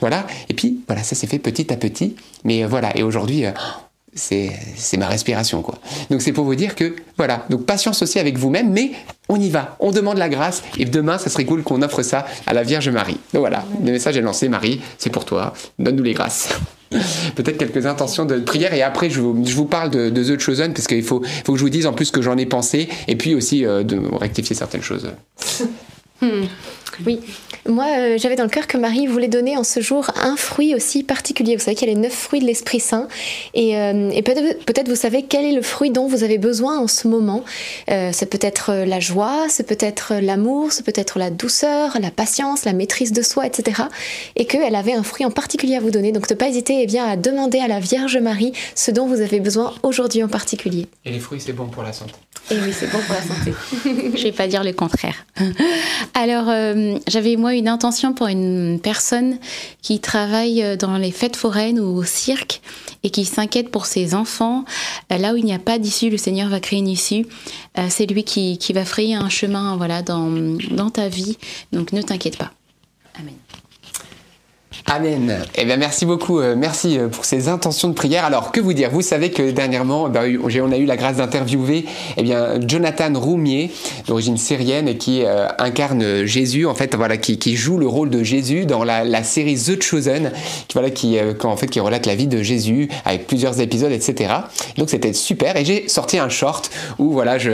voilà 0.00 0.26
et 0.48 0.54
puis 0.54 0.80
voilà 0.86 1.02
ça 1.02 1.14
s'est 1.14 1.26
fait 1.26 1.38
petit 1.38 1.70
à 1.72 1.76
petit 1.76 2.16
mais 2.44 2.64
euh, 2.64 2.66
voilà 2.66 2.96
et 2.96 3.02
aujourd'hui 3.02 3.44
euh, 3.44 3.50
c'est 4.14 4.96
ma 4.98 5.08
respiration 5.08 5.62
quoi. 5.62 5.78
Donc 6.10 6.22
c'est 6.22 6.32
pour 6.32 6.44
vous 6.44 6.54
dire 6.54 6.74
que 6.74 6.94
voilà. 7.16 7.46
Donc 7.50 7.64
patience 7.64 8.02
aussi 8.02 8.18
avec 8.18 8.36
vous-même 8.36 8.70
mais 8.70 8.92
on 9.28 9.40
y 9.40 9.48
va. 9.48 9.76
On 9.80 9.90
demande 9.90 10.18
la 10.18 10.28
grâce 10.28 10.62
et 10.78 10.84
demain 10.84 11.18
ça 11.18 11.30
serait 11.30 11.44
cool 11.44 11.62
qu'on 11.62 11.82
offre 11.82 12.02
ça 12.02 12.26
à 12.46 12.52
la 12.52 12.62
Vierge 12.62 12.88
Marie. 12.90 13.18
Donc 13.32 13.40
voilà. 13.40 13.64
Le 13.82 13.92
message 13.92 14.16
est 14.16 14.22
lancé 14.22 14.48
Marie. 14.48 14.80
C'est 14.98 15.10
pour 15.10 15.24
toi. 15.24 15.54
Donne-nous 15.78 16.02
les 16.02 16.14
grâces. 16.14 16.50
Peut-être 17.36 17.56
quelques 17.56 17.86
intentions 17.86 18.26
de 18.26 18.38
prière 18.38 18.74
et 18.74 18.82
après 18.82 19.08
je 19.08 19.20
vous, 19.20 19.44
je 19.46 19.54
vous 19.54 19.64
parle 19.64 19.90
de, 19.90 20.10
de 20.10 20.24
The 20.24 20.38
Chosen 20.38 20.74
parce 20.74 20.86
qu'il 20.86 21.02
faut, 21.02 21.22
faut 21.44 21.52
que 21.52 21.58
je 21.58 21.64
vous 21.64 21.70
dise 21.70 21.86
en 21.86 21.94
plus 21.94 22.10
que 22.10 22.20
j'en 22.20 22.36
ai 22.36 22.46
pensé 22.46 22.88
et 23.08 23.16
puis 23.16 23.34
aussi 23.34 23.64
euh, 23.64 23.82
de 23.82 23.98
rectifier 24.14 24.54
certaines 24.54 24.82
choses. 24.82 25.10
Hmm. 26.20 26.44
Oui, 27.06 27.20
moi 27.68 27.86
euh, 27.98 28.18
j'avais 28.18 28.36
dans 28.36 28.44
le 28.44 28.50
cœur 28.50 28.66
que 28.66 28.76
Marie 28.76 29.06
voulait 29.06 29.28
donner 29.28 29.56
en 29.56 29.64
ce 29.64 29.80
jour 29.80 30.10
un 30.20 30.36
fruit 30.36 30.74
aussi 30.74 31.02
particulier. 31.02 31.56
Vous 31.56 31.62
savez 31.62 31.74
qu'il 31.74 31.88
y 31.88 31.90
a 31.90 31.94
les 31.94 32.00
neuf 32.00 32.12
fruits 32.12 32.40
de 32.40 32.44
l'Esprit 32.44 32.80
Saint 32.80 33.08
et, 33.54 33.76
euh, 33.76 34.10
peut-être 34.22 34.88
vous 34.88 34.96
savez 34.96 35.22
quel 35.22 35.44
est 35.44 35.52
le 35.52 35.62
fruit 35.62 35.90
dont 35.90 36.06
vous 36.06 36.24
avez 36.24 36.38
besoin 36.38 36.78
en 36.78 36.88
ce 36.88 37.08
moment. 37.08 37.44
Euh, 37.90 38.10
c'est 38.12 38.26
peut-être 38.26 38.72
la 38.72 39.00
joie, 39.00 39.46
c'est 39.48 39.66
peut-être 39.66 40.14
l'amour, 40.20 40.72
c'est 40.72 40.84
peut-être 40.84 41.18
la 41.18 41.30
douceur, 41.30 41.98
la 42.00 42.10
patience, 42.10 42.64
la 42.64 42.72
maîtrise 42.72 43.12
de 43.12 43.22
soi, 43.22 43.46
etc. 43.46 43.82
Et 44.36 44.44
qu'elle 44.44 44.74
avait 44.74 44.94
un 44.94 45.02
fruit 45.02 45.24
en 45.24 45.30
particulier 45.30 45.76
à 45.76 45.80
vous 45.80 45.90
donner. 45.90 46.12
Donc 46.12 46.28
ne 46.30 46.34
pas 46.34 46.48
hésiter 46.48 46.80
eh 46.82 46.86
bien, 46.86 47.04
à 47.04 47.16
demander 47.16 47.58
à 47.58 47.68
la 47.68 47.80
Vierge 47.80 48.18
Marie 48.18 48.52
ce 48.74 48.90
dont 48.90 49.06
vous 49.06 49.20
avez 49.20 49.40
besoin 49.40 49.74
aujourd'hui 49.82 50.22
en 50.22 50.28
particulier. 50.28 50.86
Et 51.04 51.10
les 51.10 51.20
fruits 51.20 51.40
c'est 51.40 51.52
bon 51.52 51.66
pour 51.66 51.82
la 51.82 51.92
santé. 51.92 52.14
Et 52.50 52.58
oui, 52.58 52.72
c'est 52.72 52.90
bon 52.90 52.98
pour 52.98 53.14
la 53.14 53.22
santé. 53.22 53.54
Je 54.16 54.22
vais 54.22 54.32
pas 54.32 54.46
dire 54.46 54.64
le 54.64 54.72
contraire. 54.72 55.24
Alors 56.14 56.50
j'avais 57.06 57.36
moi 57.36 57.54
une 57.54 57.68
intention 57.68 58.12
pour 58.12 58.26
une 58.26 58.80
personne 58.82 59.38
qui 59.80 60.00
travaille 60.00 60.62
euh, 60.62 60.76
dans 60.76 60.96
les 60.96 61.10
fêtes 61.10 61.36
foraines 61.36 61.80
ou 61.80 61.96
au 61.96 62.04
cirque 62.04 62.60
et 63.02 63.10
qui 63.10 63.24
s'inquiète 63.24 63.70
pour 63.70 63.86
ses 63.86 64.14
enfants. 64.14 64.64
Euh, 65.12 65.18
là 65.18 65.34
où 65.34 65.36
il 65.36 65.44
n'y 65.44 65.54
a 65.54 65.58
pas 65.58 65.78
d'issue, 65.78 66.10
le 66.10 66.16
Seigneur 66.16 66.48
va 66.48 66.60
créer 66.60 66.78
une 66.78 66.88
issue. 66.88 67.26
Euh, 67.78 67.86
c'est 67.88 68.06
lui 68.06 68.24
qui, 68.24 68.58
qui, 68.58 68.72
va 68.72 68.84
frayer 68.84 69.14
un 69.14 69.28
chemin 69.28 69.76
voilà, 69.76 70.02
dans, 70.02 70.30
dans 70.70 70.90
ta 70.90 71.08
vie. 71.08 71.36
Donc 71.72 71.92
ne 71.92 72.02
t'inquiète 72.02 72.38
pas. 72.38 72.52
Amen. 73.18 73.34
Amen. 74.86 75.38
Eh 75.54 75.64
bien, 75.64 75.76
merci 75.76 76.04
beaucoup. 76.06 76.40
Euh, 76.40 76.54
merci 76.56 76.98
euh, 76.98 77.08
pour 77.08 77.24
ces 77.24 77.48
intentions 77.48 77.88
de 77.88 77.94
prière. 77.94 78.24
Alors, 78.24 78.52
que 78.52 78.60
vous 78.60 78.72
dire? 78.72 78.90
Vous 78.90 79.00
savez 79.00 79.30
que 79.30 79.50
dernièrement, 79.50 80.08
bah, 80.08 80.22
on 80.42 80.72
a 80.72 80.76
eu 80.76 80.84
la 80.84 80.96
grâce 80.96 81.16
d'interviewer 81.16 81.86
eh 82.16 82.22
bien, 82.22 82.60
Jonathan 82.66 83.12
Roumier, 83.14 83.70
d'origine 84.06 84.36
syrienne, 84.36 84.96
qui 84.98 85.24
euh, 85.24 85.46
incarne 85.58 86.24
Jésus, 86.24 86.66
en 86.66 86.74
fait, 86.74 86.94
voilà, 86.94 87.16
qui, 87.16 87.38
qui, 87.38 87.56
joue 87.56 87.78
le 87.78 87.86
rôle 87.86 88.10
de 88.10 88.22
Jésus 88.22 88.66
dans 88.66 88.82
la, 88.84 89.22
série 89.22 89.54
The 89.54 89.80
Chosen, 89.80 90.32
qui, 90.68 90.74
voilà, 90.74 90.90
qui, 90.90 91.16
en 91.42 91.56
fait, 91.56 91.68
qui 91.68 91.80
relate 91.80 92.06
la 92.06 92.14
vie 92.14 92.26
de 92.26 92.42
Jésus 92.42 92.88
avec 93.04 93.26
plusieurs 93.26 93.60
épisodes, 93.60 93.92
etc. 93.92 94.34
Donc, 94.76 94.90
c'était 94.90 95.12
super. 95.12 95.56
Et 95.56 95.64
j'ai 95.64 95.88
sorti 95.88 96.18
un 96.18 96.28
short 96.28 96.70
où, 96.98 97.12
voilà, 97.12 97.38
je, 97.38 97.52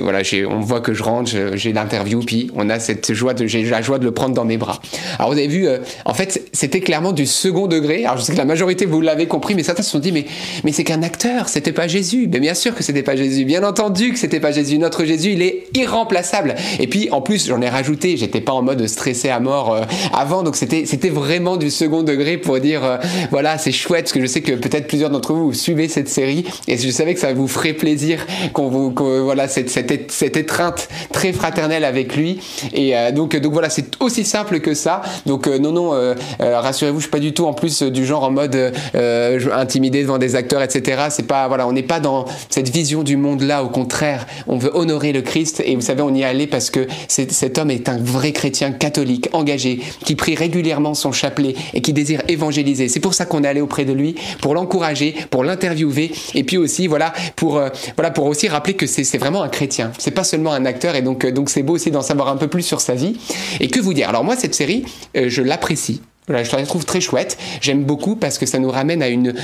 voilà, 0.00 0.22
on 0.48 0.60
voit 0.60 0.80
que 0.80 0.92
je 0.92 1.02
rentre, 1.02 1.30
j'ai 1.54 1.72
l'interview, 1.72 2.20
puis 2.20 2.50
on 2.56 2.68
a 2.68 2.80
cette 2.80 3.12
joie 3.14 3.32
de, 3.32 3.46
j'ai 3.46 3.62
la 3.62 3.80
joie 3.80 3.98
de 3.98 4.04
le 4.04 4.12
prendre 4.12 4.34
dans 4.34 4.44
mes 4.44 4.56
bras. 4.56 4.80
Alors, 5.18 5.32
vous 5.32 5.38
avez 5.38 5.48
vu 5.48 5.68
en 6.04 6.14
fait, 6.14 6.48
c'était 6.52 6.80
clairement 6.80 7.12
du 7.12 7.26
second 7.26 7.66
degré. 7.66 8.04
Alors, 8.04 8.18
je 8.18 8.22
sais 8.22 8.32
que 8.32 8.38
la 8.38 8.44
majorité, 8.44 8.86
vous 8.86 9.00
l'avez 9.00 9.26
compris, 9.26 9.54
mais 9.54 9.62
certains 9.62 9.82
se 9.82 9.90
sont 9.90 9.98
dit, 9.98 10.12
mais, 10.12 10.26
mais 10.64 10.72
c'est 10.72 10.84
qu'un 10.84 11.02
acteur, 11.02 11.48
c'était 11.48 11.72
pas 11.72 11.88
Jésus. 11.88 12.28
Mais 12.32 12.40
bien 12.40 12.54
sûr 12.54 12.74
que 12.74 12.82
c'était 12.82 13.02
pas 13.02 13.16
Jésus. 13.16 13.44
Bien 13.44 13.64
entendu 13.64 14.12
que 14.12 14.18
c'était 14.18 14.40
pas 14.40 14.52
Jésus. 14.52 14.78
Notre 14.78 15.04
Jésus, 15.04 15.32
il 15.32 15.42
est 15.42 15.68
irremplaçable. 15.74 16.54
Et 16.78 16.86
puis, 16.86 17.08
en 17.10 17.20
plus, 17.20 17.46
j'en 17.46 17.60
ai 17.60 17.68
rajouté, 17.68 18.16
j'étais 18.16 18.40
pas 18.40 18.52
en 18.52 18.62
mode 18.62 18.86
stressé 18.86 19.28
à 19.28 19.40
mort 19.40 19.72
euh, 19.72 19.82
avant, 20.12 20.42
donc 20.42 20.56
c'était, 20.56 20.84
vraiment 21.10 21.56
du 21.56 21.70
second 21.70 22.02
degré 22.02 22.36
pour 22.36 22.58
dire, 22.60 22.84
euh, 22.84 22.96
voilà, 23.30 23.58
c'est 23.58 23.72
chouette, 23.72 24.04
parce 24.04 24.12
que 24.12 24.20
je 24.20 24.26
sais 24.26 24.40
que 24.40 24.52
peut-être 24.52 24.86
plusieurs 24.86 25.10
d'entre 25.10 25.32
vous, 25.32 25.46
vous 25.46 25.54
suivez 25.54 25.88
cette 25.88 26.08
série, 26.08 26.44
et 26.68 26.76
je 26.76 26.90
savais 26.90 27.14
que 27.14 27.20
ça 27.20 27.32
vous 27.32 27.48
ferait 27.48 27.72
plaisir 27.72 28.26
qu'on 28.52 28.68
vous, 28.68 28.94
voilà, 28.96 29.48
cette, 29.48 29.70
cette, 29.70 30.10
cette, 30.10 30.36
étreinte 30.36 30.88
très 31.12 31.32
fraternelle 31.32 31.84
avec 31.84 32.16
lui. 32.16 32.40
Et 32.72 32.96
euh, 32.96 33.10
donc, 33.10 33.36
donc 33.36 33.52
voilà, 33.52 33.70
c'est 33.70 34.00
aussi 34.00 34.24
simple 34.24 34.60
que 34.60 34.74
ça. 34.74 35.02
Donc, 35.26 35.46
non, 35.46 35.72
non, 35.72 35.89
euh, 35.92 36.14
euh, 36.40 36.60
rassurez-vous, 36.60 36.98
je 36.98 37.04
suis 37.04 37.10
pas 37.10 37.18
du 37.18 37.32
tout 37.32 37.46
en 37.46 37.52
plus 37.52 37.82
du 37.82 38.04
genre 38.06 38.24
en 38.24 38.30
mode 38.30 38.72
euh, 38.94 39.40
intimidé 39.54 40.02
devant 40.02 40.18
des 40.18 40.36
acteurs, 40.36 40.62
etc. 40.62 41.02
C'est 41.10 41.26
pas 41.26 41.48
voilà, 41.48 41.66
on 41.66 41.72
n'est 41.72 41.82
pas 41.82 42.00
dans 42.00 42.24
cette 42.48 42.68
vision 42.68 43.02
du 43.02 43.16
monde 43.16 43.42
là. 43.42 43.64
Au 43.64 43.68
contraire, 43.68 44.26
on 44.46 44.56
veut 44.56 44.70
honorer 44.74 45.12
le 45.12 45.22
Christ 45.22 45.62
et 45.64 45.74
vous 45.74 45.80
savez, 45.80 46.02
on 46.02 46.14
y 46.14 46.22
est 46.22 46.24
allé 46.24 46.46
parce 46.46 46.70
que 46.70 46.86
cet 47.08 47.58
homme 47.58 47.70
est 47.70 47.88
un 47.88 47.98
vrai 47.98 48.32
chrétien 48.32 48.72
catholique 48.72 49.28
engagé 49.32 49.80
qui 50.04 50.14
prie 50.14 50.34
régulièrement 50.34 50.94
son 50.94 51.12
chapelet 51.12 51.54
et 51.74 51.80
qui 51.80 51.92
désire 51.92 52.22
évangéliser. 52.28 52.88
C'est 52.88 53.00
pour 53.00 53.14
ça 53.14 53.26
qu'on 53.26 53.44
est 53.44 53.48
allé 53.48 53.60
auprès 53.60 53.84
de 53.84 53.92
lui 53.92 54.14
pour 54.40 54.54
l'encourager, 54.54 55.14
pour 55.30 55.44
l'interviewer 55.44 56.12
et 56.34 56.44
puis 56.44 56.58
aussi 56.58 56.86
voilà 56.86 57.12
pour 57.36 57.60
voilà 57.96 58.10
pour 58.10 58.26
aussi 58.26 58.48
rappeler 58.48 58.74
que 58.74 58.86
c'est 58.86 59.18
vraiment 59.18 59.42
un 59.42 59.48
chrétien. 59.48 59.92
C'est 59.98 60.10
pas 60.10 60.24
seulement 60.24 60.52
un 60.52 60.64
acteur 60.64 60.94
et 60.94 61.02
donc 61.02 61.26
donc 61.26 61.50
c'est 61.50 61.62
beau 61.62 61.74
aussi 61.74 61.90
d'en 61.90 62.02
savoir 62.02 62.28
un 62.28 62.36
peu 62.36 62.48
plus 62.48 62.62
sur 62.62 62.80
sa 62.80 62.94
vie. 62.94 63.16
Et 63.60 63.68
que 63.68 63.80
vous 63.80 63.94
dire? 63.94 64.08
Alors 64.08 64.24
moi 64.24 64.36
cette 64.36 64.54
série, 64.54 64.84
je 65.14 65.42
l'apprécie 65.42 65.79
précis 65.80 66.09
je 66.30 66.56
la 66.56 66.66
trouve 66.66 66.84
très 66.84 67.00
chouette. 67.00 67.38
J'aime 67.60 67.84
beaucoup 67.84 68.16
parce 68.16 68.38
que 68.38 68.46
ça 68.46 68.58
nous 68.58 68.70
ramène 68.70 69.02
à 69.02 69.08
une 69.08 69.34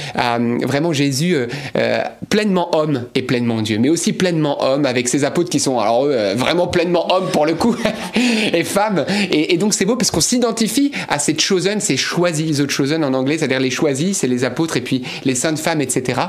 vraiment 0.62 0.92
Jésus 0.92 1.34
euh, 1.34 1.46
euh, 1.76 2.02
pleinement 2.28 2.74
homme 2.76 3.04
et 3.14 3.22
pleinement 3.22 3.62
Dieu, 3.62 3.78
mais 3.78 3.88
aussi 3.88 4.12
pleinement 4.12 4.62
homme 4.62 4.86
avec 4.86 5.08
ses 5.08 5.24
apôtres 5.24 5.50
qui 5.50 5.60
sont 5.60 5.78
alors 5.78 6.04
euh, 6.04 6.34
vraiment 6.36 6.66
pleinement 6.66 7.12
hommes 7.12 7.30
pour 7.32 7.46
le 7.46 7.54
coup 7.54 7.76
et 8.52 8.64
femmes. 8.64 9.04
Et, 9.30 9.56
donc 9.56 9.74
c'est 9.74 9.84
beau 9.84 9.96
parce 9.96 10.10
qu'on 10.10 10.20
s'identifie 10.20 10.92
à 11.08 11.18
cette 11.18 11.40
chosen, 11.40 11.80
c'est 11.80 11.96
choisi, 11.96 12.44
les 12.44 12.60
autres 12.60 12.72
chosen 12.72 13.04
en 13.04 13.14
anglais, 13.14 13.38
c'est-à-dire 13.38 13.60
les 13.60 13.70
choisis, 13.70 14.18
c'est 14.18 14.26
les 14.26 14.44
apôtres 14.44 14.76
et 14.76 14.80
puis 14.80 15.02
les 15.24 15.34
saintes 15.34 15.58
femmes, 15.58 15.80
etc. 15.80 16.20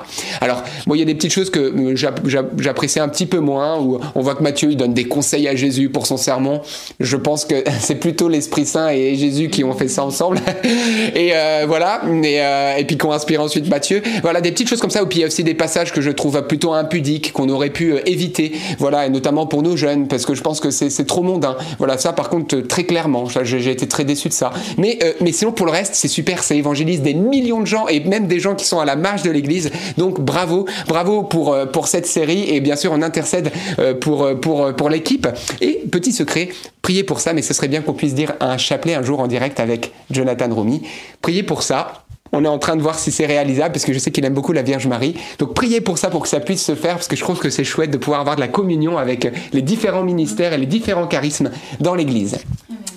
Alors 0.41 0.63
bon, 0.85 0.95
il 0.95 0.99
y 0.99 1.01
a 1.01 1.05
des 1.05 1.15
petites 1.15 1.33
choses 1.33 1.49
que 1.49 1.73
j'apprécie 1.95 2.99
un 2.99 3.09
petit 3.09 3.25
peu 3.25 3.39
moins 3.39 3.79
où 3.79 3.99
on 4.15 4.21
voit 4.21 4.35
que 4.35 4.43
Matthieu 4.43 4.71
il 4.71 4.77
donne 4.77 4.93
des 4.93 5.05
conseils 5.05 5.47
à 5.47 5.55
Jésus 5.55 5.89
pour 5.89 6.07
son 6.07 6.17
sermon. 6.17 6.61
Je 6.99 7.17
pense 7.17 7.45
que 7.45 7.55
c'est 7.79 7.95
plutôt 7.95 8.29
l'Esprit 8.29 8.65
Saint 8.65 8.89
et 8.89 9.15
Jésus 9.15 9.49
qui 9.49 9.63
ont 9.63 9.73
fait 9.73 9.87
ça 9.87 10.03
ensemble. 10.03 10.39
et 11.15 11.31
euh, 11.33 11.65
voilà, 11.67 12.01
et, 12.23 12.41
euh, 12.41 12.83
puis 12.87 12.97
qu'on 12.97 13.11
inspire 13.11 13.41
ensuite 13.41 13.67
Mathieu. 13.69 14.01
Voilà, 14.21 14.41
des 14.41 14.51
petites 14.51 14.69
choses 14.69 14.79
comme 14.79 14.89
ça. 14.89 15.01
Et 15.01 15.05
puis 15.05 15.25
aussi 15.25 15.43
des 15.43 15.53
passages 15.53 15.91
que 15.91 16.01
je 16.01 16.11
trouve 16.11 16.41
plutôt 16.47 16.73
impudiques, 16.73 17.33
qu'on 17.33 17.49
aurait 17.49 17.69
pu 17.69 17.93
euh, 17.93 17.99
éviter. 18.05 18.53
Voilà, 18.79 19.05
et 19.05 19.09
notamment 19.09 19.45
pour 19.45 19.63
nos 19.63 19.75
jeunes, 19.75 20.07
parce 20.07 20.25
que 20.25 20.35
je 20.35 20.41
pense 20.41 20.59
que 20.59 20.71
c'est 20.71 21.05
trop 21.05 21.21
mondain. 21.21 21.57
Voilà, 21.77 21.97
ça 21.97 22.13
par 22.13 22.29
contre, 22.29 22.57
très 22.61 22.83
clairement, 22.83 23.25
j'ai 23.43 23.71
été 23.71 23.87
très 23.87 24.03
déçu 24.03 24.29
de 24.29 24.33
ça. 24.33 24.51
Mais, 24.77 24.99
mais 25.21 25.31
sinon, 25.31 25.51
pour 25.51 25.65
le 25.65 25.71
reste, 25.71 25.95
c'est 25.95 26.07
super, 26.07 26.43
ça 26.43 26.55
évangélise 26.55 27.01
des 27.01 27.13
millions 27.13 27.61
de 27.61 27.67
gens 27.67 27.87
et 27.87 27.99
même 27.99 28.27
des 28.27 28.39
gens 28.39 28.55
qui 28.55 28.65
sont 28.65 28.79
à 28.79 28.85
la 28.85 28.95
marge 28.95 29.23
de 29.23 29.31
l'église. 29.31 29.71
Donc 29.97 30.19
bravo, 30.19 30.65
bravo 30.87 31.23
pour, 31.23 31.55
pour 31.71 31.87
cette 31.87 32.05
série. 32.05 32.45
Et 32.49 32.61
bien 32.61 32.75
sûr, 32.75 32.91
on 32.93 33.01
intercède 33.01 33.51
pour, 33.99 34.27
pour, 34.39 34.73
pour 34.73 34.89
l'équipe. 34.89 35.27
Et 35.61 35.81
petit 35.91 36.11
secret, 36.11 36.49
priez 36.87 37.03
pour 37.03 37.19
ça, 37.19 37.33
mais 37.33 37.41
ce 37.41 37.53
serait 37.53 37.67
bien 37.67 37.81
qu'on 37.81 37.91
puisse 37.91 38.15
dire 38.15 38.31
un 38.39 38.57
chapelet 38.57 38.93
un 38.93 39.03
jour 39.03 39.19
en 39.19 39.27
direct 39.27 39.59
avec 39.59 39.91
Jonathan 40.09 40.47
Rumi. 40.49 40.83
Priez 41.21 41.43
pour 41.43 41.61
ça. 41.61 42.05
On 42.31 42.45
est 42.45 42.47
en 42.47 42.59
train 42.59 42.77
de 42.77 42.81
voir 42.81 42.97
si 42.97 43.11
c'est 43.11 43.25
réalisable 43.25 43.73
parce 43.73 43.83
que 43.83 43.91
je 43.91 43.99
sais 43.99 44.09
qu'il 44.09 44.23
aime 44.23 44.33
beaucoup 44.33 44.53
la 44.53 44.61
Vierge 44.61 44.87
Marie. 44.87 45.13
Donc 45.37 45.53
priez 45.53 45.81
pour 45.81 45.97
ça 45.97 46.09
pour 46.09 46.21
que 46.21 46.29
ça 46.29 46.39
puisse 46.39 46.63
se 46.63 46.75
faire 46.75 46.93
parce 46.93 47.09
que 47.09 47.17
je 47.17 47.21
trouve 47.21 47.39
que 47.39 47.49
c'est 47.49 47.65
chouette 47.65 47.91
de 47.91 47.97
pouvoir 47.97 48.21
avoir 48.21 48.37
de 48.37 48.39
la 48.39 48.47
communion 48.47 48.97
avec 48.97 49.29
les 49.51 49.61
différents 49.61 50.03
ministères 50.03 50.53
et 50.53 50.57
les 50.57 50.65
différents 50.65 51.07
charismes 51.07 51.51
dans 51.81 51.93
l'Église. 51.93 52.37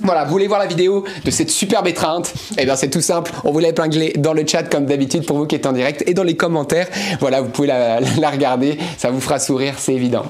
Voilà, 0.03 0.25
vous 0.25 0.31
voulez 0.31 0.47
voir 0.47 0.61
la 0.61 0.67
vidéo 0.67 1.05
de 1.25 1.31
cette 1.33 1.51
superbe 1.51 1.89
étreinte? 1.89 2.33
Eh 2.59 2.67
bien 2.67 2.77
c'est 2.77 2.91
tout 2.91 3.01
simple, 3.01 3.33
on 3.43 3.51
vous 3.51 3.59
l'a 3.59 3.71
épinglé 3.71 4.13
dans 4.17 4.35
le 4.35 4.47
chat 4.47 4.63
comme 4.63 4.87
d'habitude 4.87 5.27
pour 5.27 5.37
vous 5.37 5.47
qui 5.47 5.57
êtes 5.57 5.67
en 5.67 5.73
direct 5.73 6.05
et 6.07 6.15
dans 6.15 6.23
les 6.23 6.37
commentaires. 6.37 6.87
Voilà, 7.19 7.41
vous 7.41 7.51
pouvez 7.51 7.67
la, 7.67 7.99
la 8.21 8.31
regarder, 8.31 8.79
ça 8.99 9.11
vous 9.11 9.21
fera 9.21 9.41
sourire, 9.41 9.75
c'est 9.79 9.95
évident. 9.95 10.27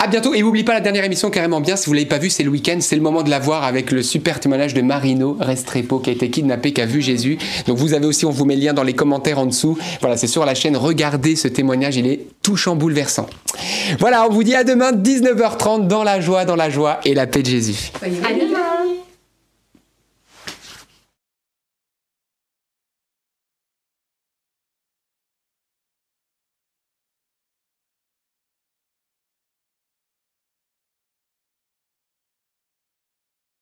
À 0.00 0.06
bientôt 0.06 0.32
et 0.32 0.42
n'oubliez 0.42 0.64
pas 0.64 0.74
la 0.74 0.80
dernière 0.80 1.02
émission 1.02 1.28
carrément 1.28 1.60
bien. 1.60 1.74
Si 1.74 1.86
vous 1.86 1.92
l'avez 1.92 2.06
pas 2.06 2.18
vue, 2.18 2.30
c'est 2.30 2.44
le 2.44 2.50
week-end. 2.50 2.76
C'est 2.78 2.94
le 2.94 3.02
moment 3.02 3.24
de 3.24 3.30
la 3.30 3.40
voir 3.40 3.64
avec 3.64 3.90
le 3.90 4.04
super 4.04 4.38
témoignage 4.38 4.72
de 4.72 4.80
Marino 4.80 5.36
Restrepo 5.40 5.98
qui 5.98 6.10
a 6.10 6.12
été 6.12 6.30
kidnappé, 6.30 6.72
qui 6.72 6.80
a 6.80 6.86
vu 6.86 7.02
Jésus. 7.02 7.36
Donc 7.66 7.78
vous 7.78 7.94
avez 7.94 8.06
aussi, 8.06 8.24
on 8.24 8.30
vous 8.30 8.44
met 8.44 8.54
le 8.54 8.62
lien 8.62 8.74
dans 8.74 8.84
les 8.84 8.92
commentaires 8.92 9.40
en 9.40 9.46
dessous. 9.46 9.76
Voilà, 10.00 10.16
c'est 10.16 10.28
sur 10.28 10.44
la 10.44 10.54
chaîne. 10.54 10.76
Regardez 10.76 11.34
ce 11.34 11.48
témoignage, 11.48 11.96
il 11.96 12.06
est 12.06 12.26
touchant, 12.42 12.76
bouleversant. 12.76 13.26
Voilà, 13.98 14.24
on 14.24 14.30
vous 14.30 14.44
dit 14.44 14.54
à 14.54 14.62
demain 14.62 14.92
19h30 14.92 15.88
dans 15.88 16.04
la 16.04 16.20
joie, 16.20 16.44
dans 16.44 16.54
la 16.54 16.70
joie 16.70 17.00
et 17.04 17.14
la 17.14 17.26
paix 17.26 17.42
de 17.42 17.48
Jésus. 17.48 17.90
À 18.00 18.08
demain. 18.08 18.67